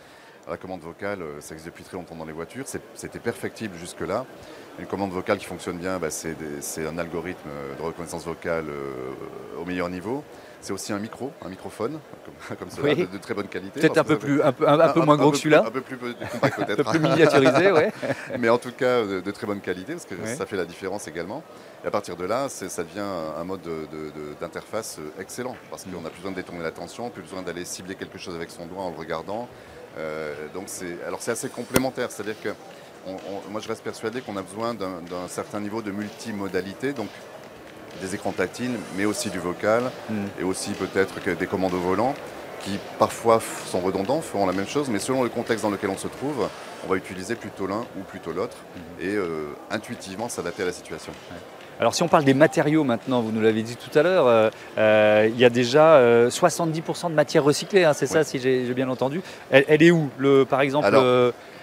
La 0.49 0.57
commande 0.57 0.81
vocale, 0.81 1.19
ça 1.39 1.53
existe 1.53 1.67
depuis 1.67 1.83
très 1.83 1.97
longtemps 1.97 2.15
dans 2.15 2.25
les 2.25 2.33
voitures. 2.33 2.65
C'était 2.95 3.19
perfectible 3.19 3.75
jusque-là. 3.77 4.25
Une 4.79 4.87
commande 4.87 5.11
vocale 5.11 5.37
qui 5.37 5.45
fonctionne 5.45 5.77
bien, 5.77 5.99
bah, 5.99 6.09
c'est 6.09 6.87
un 6.87 6.97
algorithme 6.97 7.49
de 7.77 7.83
reconnaissance 7.83 8.25
vocale 8.25 8.65
au 9.59 9.65
meilleur 9.65 9.89
niveau. 9.89 10.23
C'est 10.61 10.73
aussi 10.73 10.93
un 10.93 10.99
micro, 10.99 11.31
un 11.43 11.49
microphone, 11.49 11.99
comme, 12.59 12.69
cela, 12.69 12.93
de, 12.93 13.17
très 13.17 13.33
bonne 13.33 13.47
qualité. 13.47 13.79
Peut-être 13.79 13.97
un, 13.97 14.03
peu 14.03 14.17
plus, 14.17 14.41
un, 14.41 14.51
peu, 14.51 14.67
un, 14.67 14.89
peu 14.89 15.01
moins 15.01 15.17
gros 15.17 15.31
que 15.31 15.37
celui-là. 15.37 15.63
Un 15.65 15.71
peu 15.71 15.81
plus 15.81 15.97
compact 15.97 16.55
peut-être. 16.65 16.87
un 16.87 16.91
peu 16.93 16.99
plus 16.99 16.99
miniaturisé, 16.99 17.71
oui. 17.71 17.83
Mais 18.39 18.49
en 18.49 18.57
tout 18.57 18.71
cas, 18.71 19.03
de, 19.03 19.31
très 19.31 19.47
bonne 19.47 19.61
qualité, 19.61 19.93
parce 19.93 20.05
que 20.05 20.15
ça 20.25 20.45
fait 20.45 20.57
la 20.57 20.65
différence 20.65 21.07
également. 21.07 21.43
Et 21.83 21.87
à 21.87 21.91
partir 21.91 22.15
de 22.15 22.25
là, 22.25 22.47
ça 22.47 22.83
devient 22.83 22.99
un 22.99 23.43
mode 23.43 23.61
d'interface 24.39 24.99
excellent, 25.19 25.55
parce 25.69 25.83
qu'on 25.83 26.01
n'a 26.01 26.09
plus 26.09 26.19
besoin 26.19 26.31
de 26.31 26.35
détourner 26.37 26.63
l'attention, 26.63 27.09
plus 27.09 27.23
besoin 27.23 27.41
d'aller 27.41 27.65
cibler 27.65 27.95
quelque 27.95 28.19
chose 28.19 28.35
avec 28.35 28.51
son 28.51 28.67
doigt 28.67 28.83
en 28.83 28.91
le 28.91 28.97
regardant. 28.97 29.49
Euh, 29.97 30.33
donc 30.53 30.67
alors 31.05 31.21
c'est 31.21 31.31
assez 31.31 31.49
complémentaire, 31.49 32.11
c'est-à-dire 32.11 32.39
que 32.41 32.49
moi 33.49 33.59
je 33.59 33.67
reste 33.67 33.83
persuadé 33.83 34.21
qu'on 34.21 34.37
a 34.37 34.41
besoin 34.41 34.73
d'un 34.73 35.27
certain 35.27 35.59
niveau 35.59 35.81
de 35.81 35.91
multimodalité. 35.91 36.93
Donc 36.93 37.09
des 38.01 38.15
écrans 38.15 38.31
tactiles, 38.31 38.77
mais 38.97 39.05
aussi 39.05 39.29
du 39.29 39.39
vocal, 39.39 39.83
mm. 40.09 40.15
et 40.39 40.43
aussi 40.43 40.71
peut-être 40.71 41.15
des 41.37 41.47
commandes 41.47 41.73
au 41.73 41.79
volant, 41.79 42.13
qui 42.63 42.77
parfois 42.99 43.41
sont 43.65 43.79
redondants, 43.79 44.21
feront 44.21 44.45
la 44.45 44.53
même 44.53 44.67
chose, 44.67 44.89
mais 44.89 44.99
selon 44.99 45.23
le 45.23 45.29
contexte 45.29 45.63
dans 45.63 45.71
lequel 45.71 45.89
on 45.89 45.97
se 45.97 46.07
trouve, 46.07 46.47
on 46.85 46.89
va 46.89 46.95
utiliser 46.95 47.35
plutôt 47.35 47.67
l'un 47.67 47.81
ou 47.97 48.03
plutôt 48.07 48.31
l'autre, 48.31 48.57
mm. 48.57 49.03
et 49.03 49.15
euh, 49.15 49.55
intuitivement 49.69 50.29
s'adapter 50.29 50.63
à 50.63 50.67
la 50.67 50.71
situation. 50.73 51.11
Alors 51.79 51.95
si 51.95 52.03
on 52.03 52.07
parle 52.07 52.23
des 52.23 52.35
matériaux 52.35 52.83
maintenant, 52.83 53.21
vous 53.21 53.31
nous 53.31 53.41
l'avez 53.41 53.63
dit 53.63 53.75
tout 53.75 53.97
à 53.97 54.03
l'heure, 54.03 54.27
euh, 54.27 54.49
euh, 54.77 55.27
il 55.31 55.39
y 55.39 55.45
a 55.45 55.49
déjà 55.49 55.99
70% 56.27 57.09
de 57.09 57.15
matière 57.15 57.43
recyclée, 57.43 57.85
hein, 57.85 57.93
c'est 57.93 58.05
ça 58.05 58.23
si 58.23 58.39
j'ai 58.39 58.73
bien 58.75 58.87
entendu. 58.87 59.21
Elle, 59.49 59.81
est 59.81 59.89
où 59.89 60.09
le, 60.19 60.45
Par 60.45 60.61
exemple 60.61 60.91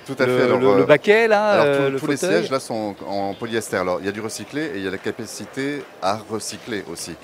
tout 0.08 0.22
à 0.22 0.26
le, 0.26 0.38
fait. 0.38 0.48
le, 0.48 0.66
euh, 0.66 0.84
baquet, 0.86 1.28
là 1.28 1.62
euh, 1.62 1.98
Tous 1.98 2.06
les 2.06 2.16
sièges, 2.16 2.50
là, 2.50 2.60
sont 2.60 2.96
en 3.06 3.34
polyester. 3.34 3.76
Alors, 3.76 3.98
il 4.00 4.06
y 4.06 4.08
a 4.08 4.12
du 4.12 4.20
recyclé 4.20 4.62
et 4.62 4.76
il 4.76 4.84
y 4.84 4.88
a 4.88 4.90
la 4.90 4.98
capacité 4.98 5.82
à 6.00 6.16
recycler 6.16 6.82
aussi. 6.90 7.14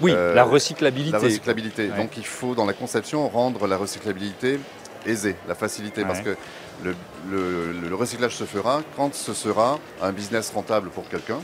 Oui, 0.00 0.12
euh, 0.14 0.34
la 0.34 0.44
recyclabilité. 0.44 1.12
La 1.12 1.18
recyclabilité. 1.18 1.88
Donc, 1.88 2.16
il 2.18 2.26
faut, 2.26 2.54
dans 2.54 2.66
la 2.66 2.74
conception, 2.74 3.28
rendre 3.28 3.66
la 3.66 3.78
recyclabilité 3.78 4.60
aisée, 5.06 5.36
la 5.48 5.54
facilité, 5.54 6.04
parce 6.04 6.20
que 6.20 6.36
le, 6.82 7.94
recyclage 7.94 8.36
se 8.36 8.44
fera 8.44 8.82
quand 8.96 9.14
ce 9.14 9.32
sera 9.32 9.78
un 10.02 10.12
business 10.12 10.52
rentable 10.54 10.90
pour 10.90 11.08
quelqu'un, 11.08 11.40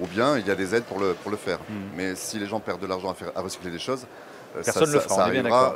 ou 0.00 0.06
bien 0.06 0.38
il 0.38 0.46
y 0.46 0.50
a 0.52 0.54
des 0.54 0.76
aides 0.76 0.84
pour 0.84 1.00
le, 1.00 1.14
pour 1.14 1.32
le 1.32 1.36
faire. 1.36 1.58
Hmm. 1.68 1.96
Mais 1.96 2.14
si 2.14 2.38
les 2.38 2.46
gens 2.46 2.60
perdent 2.60 2.80
de 2.80 2.86
l'argent 2.86 3.14
à, 3.34 3.40
recycler 3.40 3.72
des 3.72 3.80
choses, 3.80 4.06
Personne 4.54 4.86
ça, 4.86 4.92
le 4.92 5.00
fera, 5.00 5.14
ça 5.14 5.22
arrivera 5.24 5.74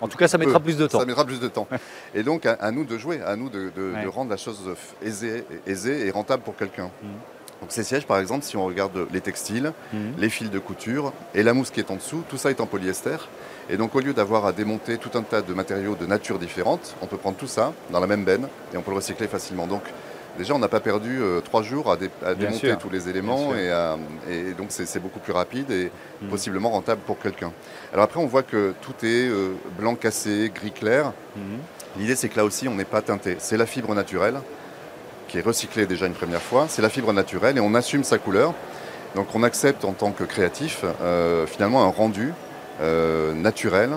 en 0.00 0.08
tout 0.08 0.18
cas, 0.18 0.28
ça 0.28 0.38
mettra 0.38 0.60
plus 0.60 0.76
de 0.76 0.86
temps. 0.86 1.00
Ça 1.00 1.06
mettra 1.06 1.24
plus 1.24 1.40
de 1.40 1.48
temps. 1.48 1.66
Et 2.14 2.22
donc, 2.22 2.46
à, 2.46 2.70
nous 2.70 2.84
de 2.84 2.98
jouer, 2.98 3.20
à 3.22 3.36
nous 3.36 3.48
de, 3.50 4.08
rendre 4.08 4.30
la 4.30 4.36
chose 4.36 4.60
aisée, 5.02 5.44
aisée 5.66 6.06
et 6.06 6.10
rentable 6.10 6.42
pour 6.42 6.56
quelqu'un. 6.56 6.90
Mhm. 7.02 7.10
Donc 7.60 7.72
ces 7.72 7.82
sièges, 7.82 8.06
par 8.06 8.18
exemple, 8.18 8.44
si 8.44 8.56
on 8.56 8.64
regarde 8.64 9.08
les 9.12 9.20
textiles, 9.20 9.72
mhm. 9.92 10.14
les 10.18 10.28
fils 10.28 10.50
de 10.50 10.58
couture 10.60 11.12
et 11.34 11.42
la 11.42 11.54
mousse 11.54 11.70
qui 11.70 11.80
est 11.80 11.90
en 11.90 11.96
dessous, 11.96 12.22
tout 12.28 12.36
ça 12.36 12.50
est 12.50 12.60
en 12.60 12.66
polyester. 12.66 13.16
Et 13.68 13.76
donc 13.76 13.94
au 13.94 14.00
lieu 14.00 14.14
d'avoir 14.14 14.46
à 14.46 14.52
démonter 14.52 14.96
tout 14.96 15.10
un 15.18 15.22
tas 15.22 15.42
de 15.42 15.52
matériaux 15.52 15.96
de 15.96 16.06
nature 16.06 16.38
différente, 16.38 16.94
on 17.02 17.06
peut 17.06 17.16
prendre 17.16 17.36
tout 17.36 17.48
ça 17.48 17.72
dans 17.90 18.00
la 18.00 18.06
même 18.06 18.24
benne 18.24 18.48
et 18.72 18.76
on 18.76 18.82
peut 18.82 18.92
le 18.92 18.96
recycler 18.96 19.26
facilement. 19.26 19.66
Donc 19.66 19.82
déjà, 20.38 20.54
on 20.54 20.58
n'a 20.58 20.68
pas 20.68 20.80
perdu 20.80 21.20
euh, 21.20 21.40
trois 21.40 21.62
jours 21.62 21.90
à, 21.90 22.34
démonter 22.34 22.74
tous 22.80 22.88
les 22.88 23.08
éléments 23.08 23.54
et, 23.54 24.52
donc 24.56 24.68
c'est 24.70 25.00
beaucoup 25.00 25.20
plus 25.20 25.32
rapide 25.32 25.70
et 25.70 25.90
mhm. 26.22 26.28
possiblement 26.30 26.70
rentable 26.70 27.02
pour 27.04 27.18
quelqu'un. 27.18 27.52
Alors 27.92 28.04
après, 28.04 28.20
on 28.20 28.26
voit 28.26 28.42
que 28.42 28.72
tout 28.80 29.04
est 29.04 29.28
euh, 29.28 29.54
blanc 29.78 29.94
cassé, 29.94 30.50
gris 30.54 30.72
clair. 30.72 31.12
Mhm. 31.36 31.42
L'idée, 31.98 32.14
c'est 32.14 32.28
que 32.28 32.36
là 32.36 32.44
aussi, 32.44 32.68
on 32.68 32.74
n'est 32.74 32.84
pas 32.84 33.02
teinté. 33.02 33.36
C'est 33.38 33.56
la 33.56 33.66
fibre 33.66 33.94
naturelle 33.94 34.40
qui 35.28 35.38
est 35.38 35.42
recyclée 35.42 35.86
déjà 35.86 36.06
une 36.06 36.14
première 36.14 36.42
fois. 36.42 36.66
C'est 36.68 36.82
la 36.82 36.88
fibre 36.88 37.12
naturelle 37.12 37.58
et 37.58 37.60
on 37.60 37.74
assume 37.74 38.02
sa 38.02 38.18
couleur. 38.18 38.54
Donc 39.14 39.34
on 39.34 39.42
accepte 39.42 39.84
en 39.84 39.92
tant 39.92 40.10
que 40.10 40.24
créatif 40.24 40.84
euh, 41.02 41.46
finalement 41.46 41.84
un 41.84 41.90
rendu 41.90 42.32
euh, 42.80 43.32
naturel 43.34 43.90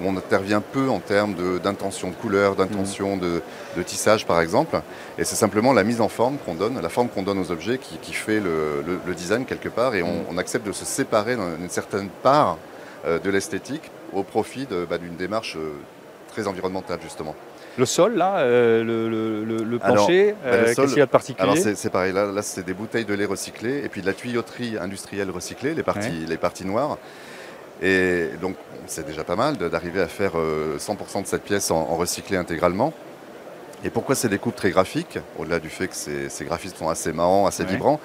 où 0.00 0.08
on 0.08 0.16
intervient 0.16 0.60
peu 0.60 0.88
en 0.88 1.00
termes 1.00 1.34
d'intention 1.62 2.10
de, 2.10 2.14
couleur, 2.14 2.56
d'intention 2.56 3.16
mhm. 3.16 3.40
de, 3.76 3.82
tissage 3.82 4.26
par 4.26 4.40
exemple. 4.40 4.80
Et 5.18 5.24
c'est 5.24 5.36
simplement 5.36 5.72
la 5.72 5.84
mise 5.84 6.00
en 6.00 6.08
forme 6.08 6.36
qu'on 6.44 6.54
donne, 6.54 6.80
la 6.80 6.88
forme 6.88 7.08
qu'on 7.08 7.22
donne 7.22 7.38
aux 7.38 7.50
objets 7.50 7.78
qui, 7.78 8.12
fait 8.12 8.40
le, 8.40 9.14
design 9.14 9.44
quelque 9.44 9.68
part. 9.68 9.94
Et 9.94 10.02
on, 10.02 10.24
on 10.30 10.38
accepte 10.38 10.66
de 10.66 10.72
se 10.72 10.84
séparer 10.84 11.36
d'une 11.36 11.70
certaine 11.70 12.08
part 12.22 12.58
euh, 13.06 13.18
de 13.20 13.30
l'esthétique 13.30 13.90
au 14.12 14.24
profit 14.24 14.66
bah, 14.88 14.98
d'une 14.98 15.14
démarche 15.16 15.56
euh, 15.56 15.74
très 16.32 16.48
environnementale 16.48 16.98
justement. 17.02 17.36
Le 17.78 17.84
sol, 17.84 18.14
là, 18.16 18.38
euh, 18.38 18.82
le, 18.82 19.78
plancher, 19.78 20.34
bah, 20.42 20.64
qu'est-ce 20.64 20.80
qu'il 20.88 20.98
y 20.98 21.02
a 21.02 21.06
de 21.06 21.10
particulier 21.10 21.48
Alors 21.48 21.56
c'est 21.76 21.90
pareil, 21.90 22.12
là, 22.12 22.32
là 22.32 22.42
c'est 22.42 22.64
des 22.64 22.72
bouteilles 22.74 23.04
de 23.04 23.14
lait 23.14 23.26
recyclées 23.26 23.84
et 23.84 23.88
puis 23.88 24.00
de 24.00 24.06
la 24.06 24.14
tuyauterie 24.14 24.76
industrielle 24.78 25.30
recyclée, 25.30 25.74
les 25.74 25.82
parties, 25.82 26.24
les 26.26 26.36
parties 26.36 26.64
noires. 26.64 26.98
Et 27.82 28.30
donc 28.40 28.56
c'est 28.86 29.06
déjà 29.06 29.24
pas 29.24 29.36
mal 29.36 29.56
d'arriver 29.56 30.00
à 30.00 30.08
faire 30.08 30.32
100% 30.32 31.22
de 31.22 31.26
cette 31.26 31.42
pièce 31.42 31.70
en, 31.70 31.84
recyclé 31.96 32.36
intégralement. 32.36 32.92
Et 33.84 33.90
pourquoi 33.90 34.14
c'est 34.14 34.28
des 34.28 34.38
coupes 34.38 34.56
très 34.56 34.70
graphiques, 34.70 35.18
au-delà 35.38 35.58
du 35.58 35.68
fait 35.68 35.88
que 35.88 35.94
ces, 35.94 36.44
graphismes 36.44 36.76
sont 36.76 36.88
assez 36.88 37.12
marrants, 37.12 37.46
assez 37.46 37.64
vibrants 37.64 38.00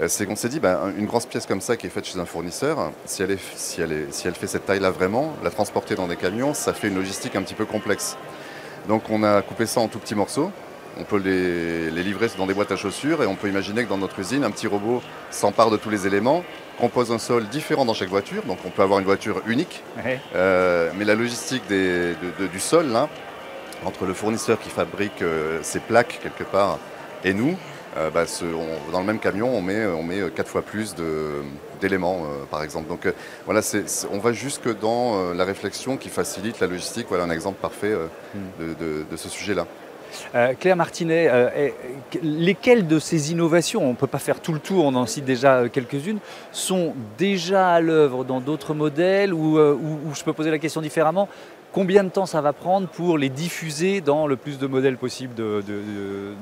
euh, 0.00 0.08
c'est 0.08 0.26
qu'on 0.26 0.36
s'est 0.36 0.48
dit, 0.48 0.60
ben, 0.60 0.92
une 0.96 1.06
grosse 1.06 1.26
pièce 1.26 1.46
comme 1.46 1.60
ça 1.60 1.76
qui 1.76 1.86
est 1.86 1.90
faite 1.90 2.04
chez 2.04 2.18
un 2.18 2.24
fournisseur, 2.24 2.92
si 3.06 3.22
elle, 3.22 3.36
si 3.56 3.80
elle, 3.80 4.06
si 4.10 4.28
elle 4.28 4.34
fait 4.34 4.46
cette 4.46 4.66
taille-là 4.66 4.90
vraiment, 4.90 5.34
la 5.42 5.50
transporter 5.50 5.94
dans 5.94 6.06
des 6.06 6.16
camions, 6.16 6.54
ça 6.54 6.72
fait 6.72 6.88
une 6.88 6.94
logistique 6.94 7.34
un 7.34 7.42
petit 7.42 7.54
peu 7.54 7.64
complexe. 7.64 8.16
Donc 8.88 9.10
on 9.10 9.22
a 9.22 9.42
coupé 9.42 9.66
ça 9.66 9.80
en 9.80 9.88
tout 9.88 9.98
petits 9.98 10.14
morceaux. 10.14 10.50
On 10.98 11.04
peut 11.04 11.18
les, 11.18 11.90
livrer 12.02 12.28
dans 12.36 12.46
des 12.46 12.54
boîtes 12.54 12.72
à 12.72 12.76
chaussures 12.76 13.22
et 13.22 13.26
on 13.26 13.36
peut 13.36 13.48
imaginer 13.48 13.84
que 13.84 13.88
dans 13.88 13.98
notre 13.98 14.18
usine, 14.18 14.44
un 14.44 14.50
petit 14.50 14.66
robot 14.66 15.02
s'empare 15.30 15.70
de 15.70 15.76
tous 15.76 15.90
les 15.90 16.06
éléments, 16.06 16.44
compose 16.78 17.12
un 17.12 17.18
sol 17.18 17.46
différent 17.48 17.84
dans 17.84 17.94
chaque 17.94 18.08
voiture. 18.08 18.42
Donc 18.44 18.58
on 18.64 18.70
peut 18.70 18.82
avoir 18.82 18.98
une 18.98 19.04
voiture 19.04 19.42
unique. 19.46 19.82
Euh, 20.34 20.90
mais 20.96 21.04
la 21.04 21.14
logistique 21.14 21.62
du 21.68 22.60
sol, 22.60 22.88
là, 22.88 23.08
entre 23.84 24.04
le 24.04 24.14
fournisseur 24.14 24.58
qui 24.60 24.70
fabrique 24.70 25.22
euh, 25.22 25.60
ses 25.62 25.80
plaques 25.80 26.20
quelque 26.22 26.44
part 26.44 26.78
et 27.24 27.32
nous, 27.32 27.56
euh, 27.96 28.10
bah, 28.10 28.24
dans 28.92 29.00
le 29.00 29.06
même 29.06 29.18
camion, 29.18 29.48
on 29.52 29.62
met, 29.62 29.84
on 29.86 30.02
met 30.02 30.20
quatre 30.34 30.48
fois 30.48 30.62
plus 30.62 30.94
d'éléments, 31.80 32.22
euh, 32.24 32.44
par 32.48 32.62
exemple. 32.62 32.88
Donc 32.88 33.06
euh, 33.06 33.12
voilà, 33.46 33.62
on 34.12 34.18
va 34.18 34.32
jusque 34.32 34.78
dans 34.78 35.32
la 35.34 35.44
réflexion 35.44 35.96
qui 35.96 36.08
facilite 36.08 36.60
la 36.60 36.68
logistique. 36.68 37.06
Voilà 37.08 37.24
un 37.24 37.30
exemple 37.30 37.58
parfait 37.60 37.94
hmm. 38.34 38.74
de, 38.78 39.16
ce 39.16 39.28
sujet-là. 39.28 39.66
Claire 40.58 40.76
Martinet, 40.76 41.72
lesquelles 42.22 42.86
de 42.86 42.98
ces 42.98 43.32
innovations, 43.32 43.82
on 43.84 43.90
ne 43.90 43.96
peut 43.96 44.06
pas 44.06 44.18
faire 44.18 44.40
tout 44.40 44.52
le 44.52 44.58
tour, 44.58 44.84
on 44.84 44.94
en 44.94 45.06
cite 45.06 45.24
déjà 45.24 45.68
quelques-unes, 45.68 46.18
sont 46.52 46.94
déjà 47.18 47.74
à 47.74 47.80
l'œuvre 47.80 48.24
dans 48.24 48.40
d'autres 48.40 48.74
modèles 48.74 49.34
ou, 49.34 49.58
je 50.14 50.22
peux 50.24 50.32
poser 50.32 50.50
la 50.50 50.58
question 50.58 50.80
différemment, 50.80 51.28
Combien 51.72 52.02
de 52.02 52.08
temps 52.08 52.26
ça 52.26 52.40
va 52.40 52.52
prendre 52.52 52.88
pour 52.88 53.16
les 53.16 53.28
diffuser 53.28 54.00
dans 54.00 54.26
le 54.26 54.34
plus 54.36 54.58
de 54.58 54.66
modèles 54.66 54.96
possible 54.96 55.34
de, 55.34 55.62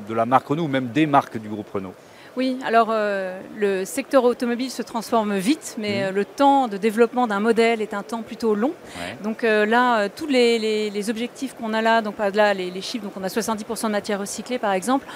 la 0.09 0.25
marque 0.25 0.47
Renault 0.47 0.65
ou 0.65 0.69
même 0.69 0.89
des 0.89 1.07
marques 1.07 1.39
du 1.39 1.49
groupe 1.49 1.71
Renault? 1.71 1.95
Oui, 2.37 2.59
alors 2.65 2.89
euh, 2.91 3.41
le 3.57 3.85
secteur 3.85 4.25
automobile 4.25 4.71
se 4.71 4.83
transforme 4.83 5.37
vite, 5.37 5.77
mais 5.79 6.01
mmh. 6.01 6.05
euh, 6.05 6.13
le 6.13 6.25
temps 6.25 6.69
de 6.69 6.77
développement 6.77 7.27
d'un 7.27 7.41
modèle 7.41 7.83
est 7.83 7.95
un 7.95 8.03
temps 8.03 8.23
plutôt 8.23 8.55
long. 8.55 8.73
Donc 9.23 9.45
euh, 9.45 9.67
là, 9.67 10.09
tous 10.09 10.27
les, 10.27 11.11
objectifs 11.11 11.55
qu'on 11.55 11.73
a 11.73 11.83
là, 11.83 12.03
donc 12.03 12.17
là 12.35 12.55
les, 12.55 12.71
les 12.71 12.81
chiffres, 12.81 13.05
donc 13.05 13.15
on 13.17 13.25
a 13.25 13.29
70% 13.29 13.87
de 13.87 13.93
matière 13.93 14.21
recyclée 14.21 14.59
par 14.59 14.73
exemple, 14.73 15.07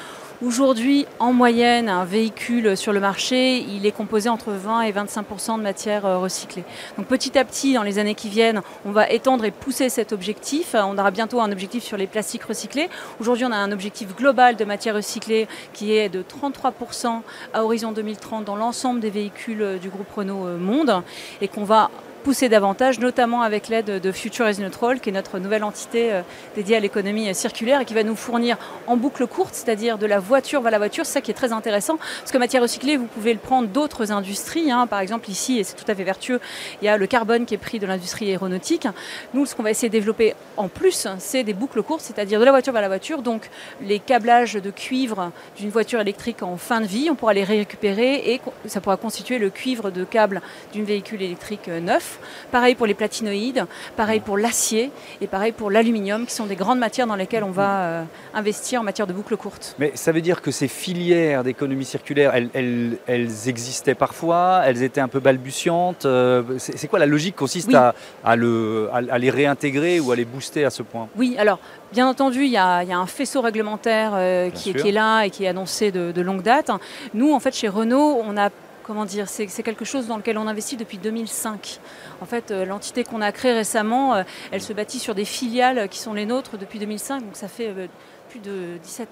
Aujourd'hui, 0.44 1.06
en 1.20 1.32
moyenne, 1.32 1.88
un 1.88 2.04
véhicule 2.04 2.76
sur 2.76 2.92
le 2.92 2.98
marché, 2.98 3.58
il 3.58 3.86
est 3.86 3.92
composé 3.92 4.28
entre 4.28 4.50
20 4.50 4.82
et 4.82 4.90
25% 4.90 5.58
de 5.58 5.62
matière 5.62 6.04
euh, 6.04 6.18
recyclée. 6.18 6.64
Donc 6.98 7.06
petit 7.06 7.38
à 7.38 7.44
petit, 7.44 7.74
dans 7.74 7.84
les 7.84 8.00
années 8.00 8.16
qui 8.16 8.28
viennent, 8.28 8.60
on 8.84 8.90
va 8.90 9.08
étendre 9.08 9.44
et 9.44 9.52
pousser 9.52 9.88
cet 9.88 10.12
objectif. 10.12 10.74
On 10.74 10.98
aura 10.98 11.12
bientôt 11.12 11.40
un 11.40 11.52
objectif 11.52 11.84
sur 11.84 11.96
les 11.96 12.08
plastiques 12.08 12.42
recyclés. 12.42 12.90
Aujourd'hui, 13.20 13.44
on 13.44 13.52
a 13.52 13.56
un 13.56 13.70
objectif 13.70 14.16
global 14.16 14.56
de 14.56 14.64
matière 14.64 14.96
recyclée 14.96 15.46
qui 15.74 15.94
est 15.94 16.08
de 16.08 16.24
33% 16.24 17.20
à 17.54 17.62
horizon 17.62 17.92
2030 17.92 18.44
dans 18.44 18.56
l'ensemble 18.56 18.98
des 18.98 19.10
véhicules 19.10 19.62
euh, 19.62 19.78
du 19.78 19.90
groupe 19.90 20.10
Renault 20.10 20.46
euh, 20.46 20.58
Monde 20.58 21.04
et 21.40 21.46
qu'on 21.46 21.62
va 21.62 21.88
pousser 22.22 22.48
davantage, 22.48 23.00
notamment 23.00 23.42
avec 23.42 23.68
l'aide 23.68 24.00
de 24.00 24.12
Future 24.12 24.48
is 24.48 24.60
Neutral, 24.60 25.00
qui 25.00 25.10
est 25.10 25.12
notre 25.12 25.38
nouvelle 25.38 25.64
entité 25.64 26.12
euh, 26.12 26.22
dédiée 26.54 26.76
à 26.76 26.80
l'économie 26.80 27.28
euh, 27.28 27.34
circulaire 27.34 27.80
et 27.80 27.84
qui 27.84 27.94
va 27.94 28.04
nous 28.04 28.14
fournir 28.14 28.56
en 28.86 28.96
boucle 28.96 29.26
courte, 29.26 29.54
c'est-à-dire 29.54 29.98
de 29.98 30.06
la 30.06 30.20
voiture 30.20 30.62
vers 30.62 30.70
la 30.70 30.78
voiture. 30.78 31.04
C'est 31.04 31.14
ça 31.14 31.20
qui 31.20 31.32
est 31.32 31.34
très 31.34 31.52
intéressant, 31.52 31.96
parce 31.96 32.30
que 32.30 32.38
matière 32.38 32.62
recyclée, 32.62 32.96
vous 32.96 33.06
pouvez 33.06 33.32
le 33.32 33.40
prendre 33.40 33.68
d'autres 33.68 34.12
industries. 34.12 34.70
Hein. 34.70 34.86
Par 34.86 35.00
exemple, 35.00 35.28
ici, 35.30 35.58
et 35.58 35.64
c'est 35.64 35.74
tout 35.74 35.90
à 35.90 35.94
fait 35.94 36.04
vertueux, 36.04 36.40
il 36.80 36.84
y 36.84 36.88
a 36.88 36.96
le 36.96 37.06
carbone 37.06 37.44
qui 37.44 37.54
est 37.54 37.58
pris 37.58 37.78
de 37.78 37.86
l'industrie 37.86 38.30
aéronautique. 38.30 38.86
Nous, 39.34 39.44
ce 39.44 39.54
qu'on 39.54 39.64
va 39.64 39.70
essayer 39.70 39.88
de 39.88 39.92
développer 39.92 40.34
en 40.56 40.68
plus, 40.68 41.08
c'est 41.18 41.42
des 41.42 41.54
boucles 41.54 41.82
courtes, 41.82 42.02
c'est-à-dire 42.02 42.38
de 42.38 42.44
la 42.44 42.52
voiture 42.52 42.72
vers 42.72 42.82
la 42.82 42.88
voiture. 42.88 43.22
Donc, 43.22 43.50
les 43.80 43.98
câblages 43.98 44.54
de 44.54 44.70
cuivre 44.70 45.32
d'une 45.56 45.70
voiture 45.70 46.00
électrique 46.00 46.42
en 46.42 46.56
fin 46.56 46.80
de 46.80 46.86
vie, 46.86 47.08
on 47.10 47.14
pourra 47.14 47.34
les 47.34 47.44
récupérer 47.44 48.32
et 48.32 48.40
ça 48.66 48.80
pourra 48.80 48.96
constituer 48.96 49.38
le 49.38 49.50
cuivre 49.50 49.90
de 49.90 50.04
câble 50.04 50.40
d'une 50.72 50.84
véhicule 50.84 51.22
électrique 51.22 51.68
euh, 51.68 51.80
neuf. 51.80 52.11
Pareil 52.50 52.74
pour 52.74 52.86
les 52.86 52.94
platinoïdes, 52.94 53.66
pareil 53.96 54.20
pour 54.20 54.38
l'acier 54.38 54.90
et 55.20 55.26
pareil 55.26 55.52
pour 55.52 55.70
l'aluminium, 55.70 56.26
qui 56.26 56.34
sont 56.34 56.46
des 56.46 56.56
grandes 56.56 56.78
matières 56.78 57.06
dans 57.06 57.16
lesquelles 57.16 57.44
on 57.44 57.50
va 57.50 57.80
euh, 57.80 58.04
investir 58.34 58.80
en 58.80 58.84
matière 58.84 59.06
de 59.06 59.12
boucle 59.12 59.36
courte. 59.36 59.74
Mais 59.78 59.92
ça 59.94 60.12
veut 60.12 60.20
dire 60.20 60.42
que 60.42 60.50
ces 60.50 60.68
filières 60.68 61.44
d'économie 61.44 61.84
circulaire, 61.84 62.34
elles, 62.34 62.98
existaient 63.46 63.94
parfois, 63.94 64.62
elles 64.66 64.82
étaient 64.82 65.00
un 65.00 65.08
peu 65.08 65.20
balbutiantes. 65.20 66.06
Euh, 66.06 66.42
c'est 66.58 66.88
quoi 66.88 66.98
la 66.98 67.06
logique 67.06 67.36
consiste 67.36 67.74
à, 67.74 68.36
le, 68.36 68.88
à, 68.92 69.18
les 69.18 69.30
réintégrer 69.30 70.00
ou 70.00 70.12
à 70.12 70.16
les 70.16 70.24
booster 70.24 70.64
à 70.64 70.70
ce 70.70 70.82
point? 70.82 71.08
Oui, 71.16 71.36
alors 71.38 71.58
bien 71.92 72.08
entendu, 72.08 72.44
il 72.44 72.50
y, 72.50 72.56
a, 72.56 72.78
un 72.78 73.06
faisceau 73.06 73.40
réglementaire 73.40 74.12
euh, 74.14 74.50
qui, 74.50 74.70
est 74.70 74.92
là 74.92 75.24
et 75.24 75.30
qui 75.30 75.44
est 75.44 75.48
annoncé 75.48 75.90
de, 75.90 76.12
de 76.12 76.20
longue 76.22 76.42
date. 76.42 76.70
Nous, 77.14 77.32
en 77.32 77.40
fait, 77.40 77.54
chez 77.54 77.68
Renault, 77.68 78.22
on 78.24 78.36
a 78.36 78.50
comment 78.92 79.06
dire, 79.06 79.26
c'est 79.26 79.46
quelque 79.62 79.86
chose 79.86 80.06
dans 80.06 80.18
lequel 80.18 80.36
on 80.36 80.46
investit 80.46 80.76
depuis 80.76 80.98
2005. 80.98 81.80
En 82.20 82.26
fait, 82.26 82.50
euh, 82.50 82.66
l'entité 82.66 83.04
qu'on 83.04 83.22
a 83.22 83.32
créée 83.32 83.54
récemment, 83.54 84.14
euh, 84.14 84.22
elle 84.50 84.60
se 84.60 84.74
bâtit 84.74 84.98
sur 84.98 85.14
des 85.14 85.24
filiales 85.24 85.88
qui 85.88 85.98
sont 85.98 86.12
les 86.12 86.26
nôtres 86.26 86.58
depuis 86.58 86.78
2005, 86.78 87.20
donc 87.20 87.34
ça 87.36 87.48
fait 87.48 87.68
euh, 87.68 87.86
plus 88.28 88.40
de 88.40 88.76
17, 88.82 89.08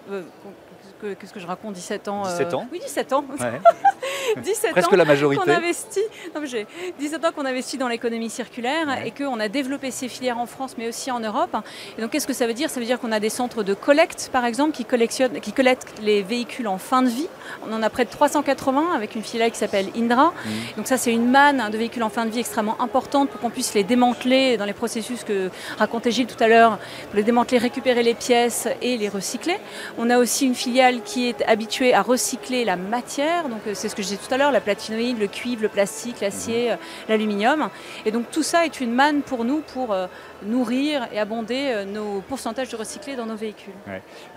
qu'est-ce 1.19 1.33
que 1.33 1.41
je 1.41 1.47
raconte 1.47 1.73
17 1.73 2.09
ans 2.09 2.25
17 2.25 2.53
ans 2.53 2.69
Oui, 2.71 2.79
17 2.81 3.13
ans. 3.15 3.25
17 4.43 4.73
Presque 4.73 4.93
ans 4.93 4.97
la 4.97 5.05
majorité. 5.05 5.43
Qu'on 5.43 5.51
investit, 5.51 6.01
non, 6.35 6.43
17 6.99 7.25
ans 7.25 7.33
qu'on 7.35 7.45
investit 7.45 7.79
dans 7.79 7.89
l'économie 7.89 8.31
circulaire 8.31 9.05
et 9.05 9.11
qu'on 9.11 9.41
a 9.41 9.49
développé 9.49 9.91
ces 9.91 10.09
filières 10.09 10.39
en 10.39 10.47
France, 10.47 10.75
mais 10.79 10.89
aussi 10.89 11.11
en 11.11 11.21
Europe. 11.21 11.57
Et 11.97 12.03
donc, 12.03 12.11
qu'est-ce 12.11 12.27
que 12.27 12.33
ça 12.33 12.47
veut 12.47 12.55
dire? 12.55 12.71
Ça 12.71 12.81
veut 12.81 12.87
dire 12.87 13.01
qu'on 13.01 13.13
a 13.13 13.21
des 13.21 13.31
centres 13.31 13.63
de 13.63 13.75
collecte, 13.75 14.31
par 14.33 14.45
exemple, 14.45 14.73
qui, 14.73 14.85
collectionnent, 14.85 15.41
qui 15.41 15.53
collectent 15.53 15.93
les 16.03 16.23
véhicules 16.23 16.69
en 16.69 16.79
fin 16.79 17.03
de 17.03 17.09
vie. 17.09 17.29
On 17.67 17.73
en 17.73 17.83
a 17.83 17.91
près 17.91 18.05
de 18.05 18.11
380 18.11 18.95
avec 18.95 19.15
une 19.15 19.23
filiale 19.23 19.51
qui 19.51 19.59
s'appelle 19.59 19.87
Indra. 19.97 20.27
Mmh. 20.27 20.51
Donc, 20.77 20.87
ça, 20.87 20.97
c'est 20.97 21.13
une 21.13 21.31
manne 21.31 21.71
de 21.71 21.79
véhicules 21.79 22.03
en 22.03 22.11
fin 22.11 22.27
de 22.27 22.31
vie 22.31 22.41
extrêmement 22.41 22.81
importante 22.81 23.31
pour 23.31 23.41
qu'on 23.41 23.51
puisse 23.51 23.75
les 23.75 23.85
démanteler 23.85 24.57
dans 24.57 24.65
les 24.65 24.73
processus 24.73 25.25
que 25.25 25.51
racontait 25.79 26.11
Gilles 26.11 26.27
tout 26.27 26.43
à 26.43 26.49
l'heure, 26.49 26.79
pour 27.09 27.17
les 27.17 27.23
démanteler, 27.23 27.59
récupérer 27.59 28.03
les 28.03 28.15
pièces 28.15 28.69
et 28.83 28.97
les 28.97 29.09
recycler. 29.09 29.59
On 29.99 30.11
a 30.11 30.19
aussi 30.19 30.47
une 30.47 30.55
filiale 30.55 31.03
qui 31.03 31.29
est 31.29 31.43
habituée 31.47 31.95
à 31.95 32.03
recycler 32.03 32.65
la 32.65 32.77
matière. 32.77 33.49
Donc, 33.49 33.61
euh, 33.67 33.73
c'est 33.75 33.89
ce 33.89 33.95
que 33.95 34.03
disais 34.11 34.20
tout 34.21 34.33
à 34.33 34.37
l'heure, 34.37 34.53
la 34.53 34.61
platinoïde, 34.61 35.19
le 35.19 35.27
cuivre, 35.27 35.63
le 35.63 35.69
plastique, 35.69 36.21
l'acier, 36.21 36.67
mhm. 36.67 36.73
euh, 36.73 36.77
l'aluminium. 37.09 37.69
Et 38.05 38.11
donc 38.11 38.31
tout 38.31 38.43
ça 38.43 38.65
est 38.65 38.81
une 38.81 38.93
manne 38.93 39.23
pour 39.23 39.45
nous 39.45 39.61
pour 39.61 39.93
euh, 39.93 40.07
nourrir 40.45 41.09
et 41.13 41.19
abonder 41.19 41.71
euh, 41.73 41.85
nos 41.85 42.21
pourcentages 42.21 42.69
de 42.69 42.77
recyclés 42.77 43.17
dans 43.17 43.27
nos 43.27 43.37
véhicules. 43.37 43.75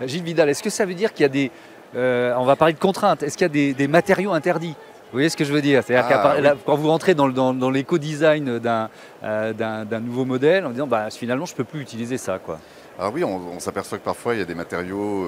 Gilles 0.02 0.22
Vidal, 0.22 0.48
est-ce 0.48 0.62
que 0.62 0.70
ça 0.70 0.84
veut 0.84 0.94
dire 0.94 1.12
qu'il 1.12 1.22
y 1.22 1.26
a 1.26 1.28
des... 1.28 1.50
on 1.94 2.44
va 2.44 2.56
parler 2.56 2.74
de 2.74 2.78
contraintes. 2.78 3.22
Est-ce 3.22 3.36
qu'il 3.36 3.46
y 3.46 3.70
a 3.70 3.74
des, 3.74 3.88
matériaux 3.88 4.32
interdits? 4.32 4.74
Vous 5.12 5.18
voyez 5.18 5.28
ce 5.28 5.36
que 5.36 5.44
je 5.44 5.52
veux 5.52 5.62
dire? 5.62 5.82
C'est-à-dire 5.84 6.18
ah, 6.18 6.54
quand 6.66 6.74
vous 6.74 6.88
rentrez 6.88 7.14
dans, 7.14 7.28
dans, 7.28 7.70
l'éco-design 7.70 8.58
d'un 8.58 10.00
nouveau 10.00 10.24
modèle, 10.24 10.66
en 10.66 10.70
disant 10.70 10.86
bah, 10.86 11.08
finalement 11.10 11.46
je 11.46 11.52
ne 11.52 11.56
peux 11.56 11.64
plus 11.64 11.80
utiliser 11.80 12.18
ça. 12.18 12.38
Quoi. 12.38 12.58
Alors 12.98 13.12
oui, 13.12 13.22
on, 13.22 13.60
s'aperçoit 13.60 13.98
que 13.98 14.04
parfois 14.04 14.34
il 14.34 14.38
y 14.38 14.42
a 14.42 14.46
des 14.46 14.54
matériaux 14.54 15.24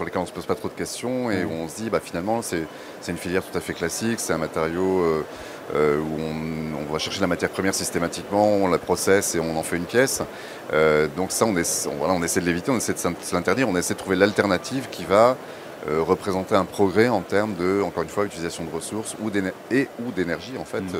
sur 0.00 0.06
lesquels 0.06 0.20
on 0.20 0.22
ne 0.22 0.28
se 0.28 0.32
pose 0.32 0.46
pas 0.46 0.54
trop 0.54 0.68
de 0.68 0.74
questions 0.74 1.30
et 1.30 1.44
où 1.44 1.50
on 1.50 1.68
se 1.68 1.76
dit 1.76 1.90
bah, 1.90 2.00
finalement 2.02 2.40
c'est 2.40 2.64
une 3.06 3.18
filière 3.18 3.42
tout 3.42 3.56
à 3.56 3.60
fait 3.60 3.74
classique, 3.74 4.18
c'est 4.18 4.32
un 4.32 4.38
matériau 4.38 5.00
euh, 5.00 5.26
euh, 5.74 6.00
où 6.00 6.18
on, 6.18 6.90
va 6.90 6.98
chercher 6.98 7.20
la 7.20 7.26
matière 7.26 7.50
première 7.50 7.74
systématiquement, 7.74 8.48
on 8.48 8.68
la 8.68 8.78
processe 8.78 9.34
et 9.34 9.40
on 9.40 9.58
en 9.58 9.62
fait 9.62 9.76
une 9.76 9.84
pièce. 9.84 10.22
Euh, 10.72 11.06
donc 11.18 11.32
ça 11.32 11.44
on, 11.44 11.52
voilà, 11.52 12.14
on 12.14 12.22
essaie 12.22 12.40
de 12.40 12.46
l'éviter, 12.46 12.70
on 12.70 12.78
essaie 12.78 12.94
de 12.94 13.34
l'interdire, 13.34 13.68
on 13.68 13.76
essaie 13.76 13.92
de 13.92 13.98
trouver 13.98 14.16
l'alternative 14.16 14.88
qui 14.90 15.04
va 15.04 15.36
représenter 15.86 16.54
un 16.54 16.64
progrès 16.64 17.08
en 17.08 17.20
termes 17.20 17.54
de, 17.56 17.82
encore 17.82 18.02
une 18.02 18.08
fois, 18.08 18.24
utilisation 18.24 18.64
de 18.64 18.70
ressources 18.70 19.16
ou 19.20 19.30
et 19.70 19.88
ou 20.02 20.12
d'énergie 20.12 20.54
en 20.58 20.64
fait, 20.64 20.80
mm. 20.80 20.96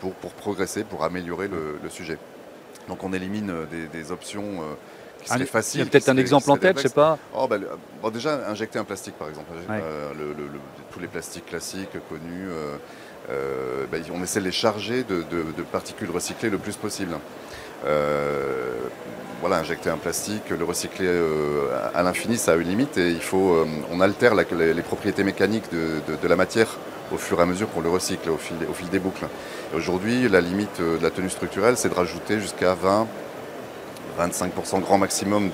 pour, 0.00 0.12
pour, 0.14 0.32
progresser, 0.32 0.82
pour 0.82 1.04
améliorer 1.04 1.48
le, 1.48 1.90
sujet. 1.90 2.16
Donc 2.88 3.04
on 3.04 3.12
élimine 3.12 3.52
des, 3.92 4.12
options 4.12 4.62
il 5.30 5.78
y 5.78 5.82
a 5.82 5.86
peut-être 5.86 6.08
un 6.08 6.16
exemple 6.16 6.50
en 6.50 6.56
tête, 6.56 6.78
je 6.78 6.88
sais 6.88 6.94
pas. 6.94 7.18
Oh, 7.34 7.48
bah, 7.48 7.58
déjà, 8.12 8.48
injecter 8.48 8.78
un 8.78 8.84
plastique, 8.84 9.14
par 9.18 9.28
exemple. 9.28 9.52
Euh, 9.70 10.12
tous 10.90 11.00
les 11.00 11.06
plastiques 11.06 11.46
classiques 11.46 11.96
connus, 12.08 12.48
euh, 12.48 12.76
euh, 13.30 13.84
bah, 13.90 13.98
on 14.12 14.22
essaie 14.22 14.40
de 14.40 14.44
les 14.44 14.52
charger 14.52 15.04
de, 15.04 15.24
particules 15.72 16.10
recyclées 16.10 16.50
le 16.50 16.58
plus 16.58 16.76
possible. 16.76 17.16
voilà, 19.40 19.58
injecter 19.58 19.90
un 19.90 19.98
plastique, 19.98 20.50
le 20.50 20.64
recycler 20.64 21.08
à 21.94 22.02
l'infini, 22.02 22.38
ça 22.38 22.52
a 22.52 22.56
une 22.56 22.68
limite 22.68 22.96
et 22.96 23.10
il 23.10 23.20
faut, 23.20 23.66
on 23.90 24.00
altère 24.00 24.34
les, 24.34 24.82
propriétés 24.82 25.24
mécaniques 25.24 25.70
de, 25.72 26.28
la 26.28 26.36
matière 26.36 26.78
au 27.12 27.18
fur 27.18 27.38
et 27.38 27.42
à 27.42 27.46
mesure 27.46 27.70
qu'on 27.70 27.82
le 27.82 27.90
recycle, 27.90 28.30
au 28.30 28.38
fil, 28.38 28.56
au 28.68 28.72
fil 28.72 28.88
des 28.88 28.98
boucles. 28.98 29.26
Aujourd'hui, 29.74 30.28
la 30.28 30.40
limite 30.40 30.80
de 30.80 31.02
la 31.02 31.10
tenue 31.10 31.28
structurelle, 31.28 31.76
c'est 31.76 31.90
de 31.90 31.94
rajouter 31.94 32.40
jusqu'à 32.40 32.74
20 32.74 33.06
25% 34.18 34.80
grand 34.80 34.98
maximum 34.98 35.50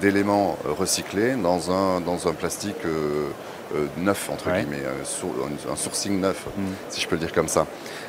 d'éléments 0.00 0.56
euh, 0.66 0.72
recyclés 0.72 1.34
dans 1.34 1.70
un, 1.70 2.00
dans 2.00 2.28
un 2.28 2.32
plastique 2.32 2.84
euh, 2.84 3.28
euh, 3.74 3.86
neuf, 3.96 4.30
entre 4.30 4.50
guillemets, 4.52 4.82
un, 4.86 5.76
sourcing 5.76 6.20
neuf, 6.20 6.46
mm. 6.56 6.62
si 6.90 7.00
je 7.00 7.08
peux 7.08 7.16
le 7.16 7.20
dire 7.20 7.32
comme 7.32 7.48
ça. 7.48 7.66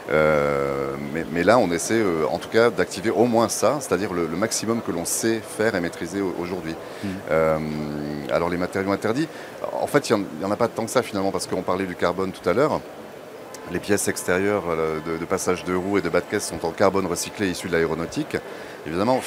mais, 0.09 1.43
là, 1.43 1.57
on 1.57 1.71
essaie 1.71 2.03
en 2.29 2.37
tout 2.37 2.49
cas 2.49 2.69
d'activer 2.69 3.09
au 3.09 3.25
moins 3.25 3.49
ça, 3.49 3.77
c'est-à-dire 3.79 4.13
le, 4.13 4.27
maximum 4.27 4.81
que 4.81 4.91
l'on 4.91 5.05
sait 5.05 5.39
faire 5.39 5.73
et 5.75 5.81
maîtriser 5.81 6.21
aujourd'hui. 6.21 6.75
Mm. 7.03 7.09
alors 8.31 8.49
les 8.49 8.57
matériaux 8.57 8.91
interdits, 8.91 9.27
en 9.71 9.87
fait, 9.87 10.09
il 10.09 10.17
n'y 10.17 10.45
en, 10.45 10.51
a 10.51 10.55
pas 10.55 10.67
tant 10.67 10.85
que 10.85 10.91
ça 10.91 11.01
finalement, 11.01 11.31
parce 11.31 11.47
qu'on 11.47 11.63
parlait 11.63 11.85
du 11.85 11.95
carbone 11.95 12.31
tout 12.31 12.47
à 12.47 12.53
l'heure. 12.53 12.81
Les 13.71 13.79
pièces 13.79 14.07
extérieures 14.07 14.65
de, 15.07 15.17
de, 15.17 15.25
passage 15.25 15.63
de 15.63 15.73
roues 15.73 15.97
et 15.97 16.01
de 16.01 16.09
bas 16.09 16.19
de 16.19 16.25
caisse 16.25 16.47
sont 16.47 16.63
en 16.67 16.69
carbone 16.69 17.07
recyclé 17.07 17.49
issu 17.49 17.67
de 17.67 17.71
l'aéronautique. 17.71 18.37
Évidemment, 18.85 19.21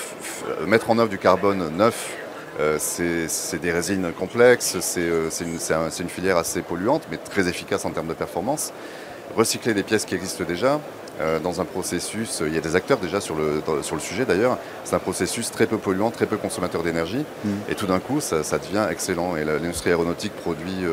mettre 0.66 0.90
en 0.90 0.98
œuvre 0.98 1.08
du 1.08 1.18
carbone 1.18 1.76
neuf, 1.76 2.16
euh, 2.60 2.76
c'est 2.78 3.58
des 3.60 3.70
résines 3.70 4.12
complexes, 4.12 4.76
euh, 4.96 5.28
c'est 5.30 5.44
une, 5.44 6.08
filière 6.08 6.36
assez 6.36 6.60
polluante, 6.62 7.02
mais 7.10 7.16
très 7.16 7.48
efficace 7.48 7.84
en 7.84 7.90
termes 7.90 8.08
de 8.08 8.14
performance. 8.14 8.72
Recycler 9.36 9.74
des 9.74 9.82
pièces 9.82 10.04
qui 10.04 10.14
existent 10.14 10.44
déjà, 10.44 10.80
euh, 11.20 11.38
dans 11.38 11.60
un 11.60 11.64
processus, 11.64 12.42
il 12.44 12.54
y 12.54 12.58
a 12.58 12.60
des 12.60 12.74
acteurs 12.74 12.98
déjà 12.98 13.20
sur 13.20 13.36
le, 13.36 13.62
sur 13.82 13.94
le 13.94 14.00
sujet 14.00 14.24
d'ailleurs, 14.24 14.58
c'est 14.84 14.94
un 14.94 15.00
processus 15.00 15.50
très 15.50 15.66
peu 15.66 15.76
polluant, 15.76 16.10
très 16.10 16.26
peu 16.26 16.36
consommateur 16.36 16.82
d'énergie, 16.82 17.24
mm. 17.44 17.50
et 17.68 17.74
tout 17.74 17.86
d'un 17.86 18.00
coup, 18.00 18.20
ça, 18.20 18.42
devient 18.58 18.86
excellent. 18.90 19.36
Et 19.36 19.44
l'industrie 19.44 19.90
aéronautique 19.90 20.34
produit 20.34 20.84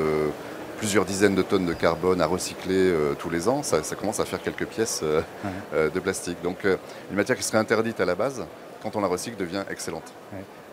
plusieurs 0.77 1.05
dizaines 1.05 1.35
de 1.35 1.41
tonnes 1.41 1.65
de 1.65 1.73
carbone 1.73 2.21
à 2.21 2.25
recycler 2.25 2.93
tous 3.19 3.29
les 3.29 3.47
ans, 3.47 3.63
ça, 3.63 3.81
commence 3.99 4.19
à 4.19 4.25
faire 4.25 4.41
quelques 4.41 4.65
pièces 4.65 5.03
de 5.03 5.99
plastique. 5.99 6.37
Donc 6.43 6.65
une 6.65 7.15
matière 7.15 7.37
qui 7.37 7.43
serait 7.43 7.57
interdite 7.57 7.99
à 7.99 8.05
la 8.05 8.15
base, 8.15 8.45
quand 8.85 8.95
on 8.95 9.01
la 9.01 9.07
recycle, 9.07 9.37
devient 9.37 9.63
excellente. 9.71 10.13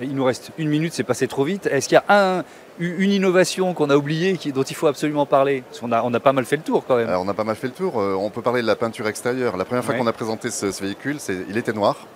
Il 0.00 0.14
nous 0.14 0.24
reste 0.24 0.50
une 0.58 0.68
minute, 0.68 0.92
c'est 0.92 1.02
passé 1.02 1.26
trop 1.26 1.44
vite. 1.44 1.66
Est-ce 1.66 1.88
qu'il 1.88 1.96
y 1.96 2.12
a 2.12 2.44
une 2.78 3.10
innovation 3.10 3.72
qu'on 3.72 3.88
a 3.88 3.96
oubliée, 3.96 4.38
dont 4.54 4.62
il 4.62 4.76
faut 4.76 4.86
absolument 4.86 5.24
parler? 5.24 5.62
Parce 5.66 5.80
qu'on 5.80 5.92
a, 5.92 6.02
on 6.02 6.12
a 6.12 6.20
pas 6.20 6.34
mal 6.34 6.44
fait 6.44 6.56
le 6.56 6.62
tour 6.62 6.84
quand 6.86 6.96
même. 6.96 7.08
on 7.08 7.28
a 7.28 7.34
pas 7.34 7.44
mal 7.44 7.56
fait 7.56 7.68
le 7.68 7.72
tour. 7.72 7.98
Euh, 7.98 8.14
on 8.14 8.28
peut 8.28 8.42
parler 8.42 8.60
de 8.60 8.66
la 8.66 8.76
peinture 8.76 9.08
extérieure. 9.08 9.56
La 9.56 9.64
première 9.64 9.82
fois 9.82 9.94
qu'on 9.94 10.06
a 10.06 10.12
présenté 10.12 10.50
ce, 10.50 10.66
véhicule, 10.82 11.16
il 11.48 11.56
était 11.56 11.72
noir. 11.72 12.06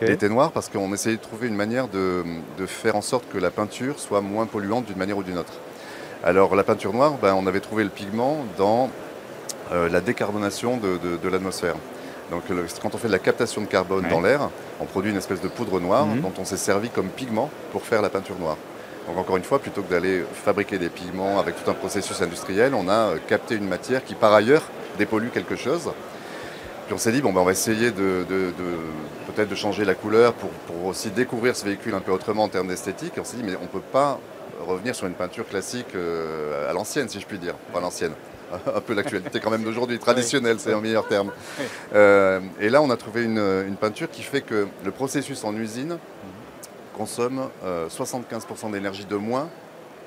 Il 0.00 0.10
était 0.10 0.28
noir 0.28 0.52
parce 0.52 0.68
qu'on 0.68 0.92
essayait 0.94 1.16
de 1.16 1.22
trouver 1.22 1.48
une 1.48 1.56
manière 1.56 1.88
de, 1.88 2.22
faire 2.66 2.94
en 2.94 3.02
sorte 3.02 3.24
que 3.32 3.38
la 3.38 3.50
peinture 3.50 3.98
soit 3.98 4.20
moins 4.20 4.46
polluante 4.46 4.86
d'une 4.86 4.98
manière 4.98 5.18
ou 5.18 5.24
d'une 5.24 5.38
autre. 5.38 5.52
Alors 6.26 6.56
la 6.56 6.64
peinture 6.64 6.94
noire, 6.94 7.18
ben, 7.20 7.34
on 7.34 7.46
avait 7.46 7.60
trouvé 7.60 7.84
le 7.84 7.90
pigment 7.90 8.46
dans 8.56 8.88
euh, 9.72 9.90
la 9.90 10.00
décarbonation 10.00 10.78
de 10.78 11.28
l'atmosphère. 11.28 11.74
Donc 12.30 12.44
quand 12.80 12.94
on 12.94 12.98
fait 12.98 13.08
de 13.08 13.12
la 13.12 13.18
captation 13.18 13.60
de 13.60 13.66
carbone 13.66 14.06
dans 14.08 14.22
l'air, 14.22 14.48
on 14.80 14.86
produit 14.86 15.10
une 15.10 15.18
espèce 15.18 15.42
de 15.42 15.48
poudre 15.48 15.80
noire 15.80 16.06
mhm. 16.06 16.22
dont 16.22 16.32
on 16.38 16.44
s'est 16.46 16.56
servi 16.56 16.88
comme 16.88 17.08
pigment 17.08 17.50
pour 17.72 17.82
faire 17.82 18.00
la 18.00 18.08
peinture 18.08 18.38
noire. 18.38 18.56
Donc 19.06 19.18
encore 19.18 19.36
une 19.36 19.44
fois, 19.44 19.58
plutôt 19.58 19.82
que 19.82 19.90
d'aller 19.90 20.24
fabriquer 20.32 20.78
des 20.78 20.88
pigments 20.88 21.38
avec 21.38 21.62
tout 21.62 21.70
un 21.70 21.74
processus 21.74 22.22
industriel, 22.22 22.72
on 22.74 22.88
a 22.88 23.10
euh, 23.10 23.16
capté 23.28 23.56
une 23.56 23.68
matière 23.68 24.02
qui 24.02 24.14
par 24.14 24.32
ailleurs 24.32 24.62
dépollue 24.96 25.28
quelque 25.28 25.56
chose. 25.56 25.90
Puis 26.86 26.94
on 26.94 26.98
s'est 26.98 27.12
dit, 27.12 27.22
bon, 27.22 27.32
ben, 27.32 27.40
on 27.40 27.44
va 27.44 27.52
essayer 27.52 27.90
de, 27.90 28.24
peut-être 29.26 29.48
de 29.48 29.54
changer 29.54 29.84
la 29.84 29.94
couleur 29.94 30.34
pour, 30.34 30.50
aussi 30.86 31.10
découvrir 31.10 31.56
ce 31.56 31.64
véhicule 31.64 31.94
un 31.94 32.00
peu 32.00 32.12
autrement 32.12 32.44
en 32.44 32.48
termes 32.48 32.68
d'esthétique. 32.68 33.14
on 33.18 33.24
s'est 33.24 33.38
dit, 33.38 33.42
mais 33.42 33.56
on 33.56 33.62
ne 33.62 33.68
peut 33.68 33.80
pas 33.80 34.20
revenir 34.66 34.94
sur 34.94 35.06
une 35.06 35.14
peinture 35.14 35.48
classique 35.48 35.94
euh, 35.94 36.70
à 36.70 36.72
l'ancienne, 36.72 37.08
si 37.08 37.20
je 37.20 37.26
puis 37.26 37.38
dire. 37.38 37.54
Pas 37.72 37.80
l'ancienne, 37.80 38.12
un 38.52 38.80
peu 38.80 38.94
l'actualité 38.94 39.40
quand 39.40 39.50
même 39.50 39.64
d'aujourd'hui, 39.64 39.98
traditionnelle, 39.98 40.60
c'est 40.60 40.72
un 40.72 40.80
meilleur 40.80 41.06
terme. 41.08 41.30
Euh, 41.94 42.40
et 42.60 42.70
là, 42.70 42.82
on 42.82 42.90
a 42.90 42.96
trouvé 42.96 43.22
une, 43.22 43.76
peinture 43.80 44.10
qui 44.10 44.22
fait 44.22 44.40
que 44.40 44.66
le 44.84 44.90
processus 44.90 45.44
en 45.44 45.54
usine 45.54 45.98
consomme 46.96 47.48
75% 47.64 48.66
euh, 48.66 48.72
d'énergie 48.72 49.04
de 49.04 49.14
moins 49.14 49.48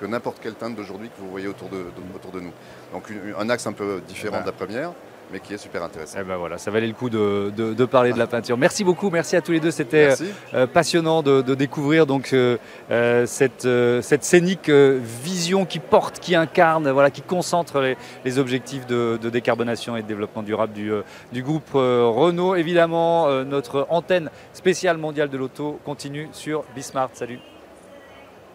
que 0.01 0.05
n'importe 0.05 0.39
quelle 0.41 0.55
teinte 0.55 0.75
d'aujourd'hui 0.75 1.07
que 1.07 1.21
vous 1.21 1.29
voyez 1.29 1.47
autour 1.47 1.69
de, 1.69 1.85
autour 2.13 2.31
de 2.31 2.41
nous. 2.41 2.51
Donc 2.91 3.03
un 3.39 3.49
axe 3.49 3.67
un 3.67 3.71
peu 3.71 4.01
différent 4.05 4.41
de 4.41 4.45
la 4.45 4.51
première, 4.51 4.91
mais 5.31 5.39
qui 5.39 5.53
est 5.53 5.57
super 5.57 5.83
intéressant. 5.83 6.19
Eh 6.21 6.23
ben 6.23 6.37
voilà, 6.37 6.57
ça 6.57 6.71
valait 6.71 6.87
le 6.87 6.93
coup 6.93 7.09
de, 7.09 7.51
de- 7.55 7.73
de 7.73 7.85
parler 7.85 8.13
de 8.13 8.17
la 8.17 8.27
peinture. 8.27 8.57
Merci 8.57 8.83
beaucoup, 8.83 9.09
merci 9.09 9.35
à 9.35 9.41
tous 9.41 9.51
les 9.51 9.59
deux. 9.59 9.71
C'était 9.71 10.07
Merci. 10.07 10.25
euh, 10.53 10.67
passionnant 10.67 11.21
de, 11.21 11.41
de 11.41 11.55
découvrir 11.55 12.05
donc 12.05 12.31
euh, 12.33 12.57
euh, 12.91 13.25
cette, 13.25 13.65
euh, 13.65 14.01
cette 14.01 14.23
scénique 14.23 14.69
euh, 14.69 14.99
vision 15.03 15.65
qui 15.65 15.79
porte, 15.79 16.19
qui 16.19 16.35
incarne, 16.35 16.89
voilà, 16.91 17.11
qui 17.11 17.21
concentre 17.21 17.81
les, 17.81 17.97
les 18.23 18.39
objectifs 18.39 18.85
de, 18.87 19.19
de 19.21 19.29
décarbonation 19.29 19.97
et 19.97 20.01
de 20.01 20.07
développement 20.07 20.43
durable 20.43 20.73
du, 20.73 20.91
euh, 20.91 21.01
du 21.33 21.43
groupe 21.43 21.71
euh, 21.75 22.05
Renault. 22.07 22.55
Évidemment, 22.55 23.27
euh, 23.27 23.43
notre 23.43 23.85
antenne 23.89 24.29
spéciale 24.53 24.97
mondiale 24.97 25.29
de 25.29 25.37
l'auto 25.37 25.79
continue 25.83 26.29
sur 26.31 26.63
Bismart. 26.75 27.09
Salut. 27.13 27.39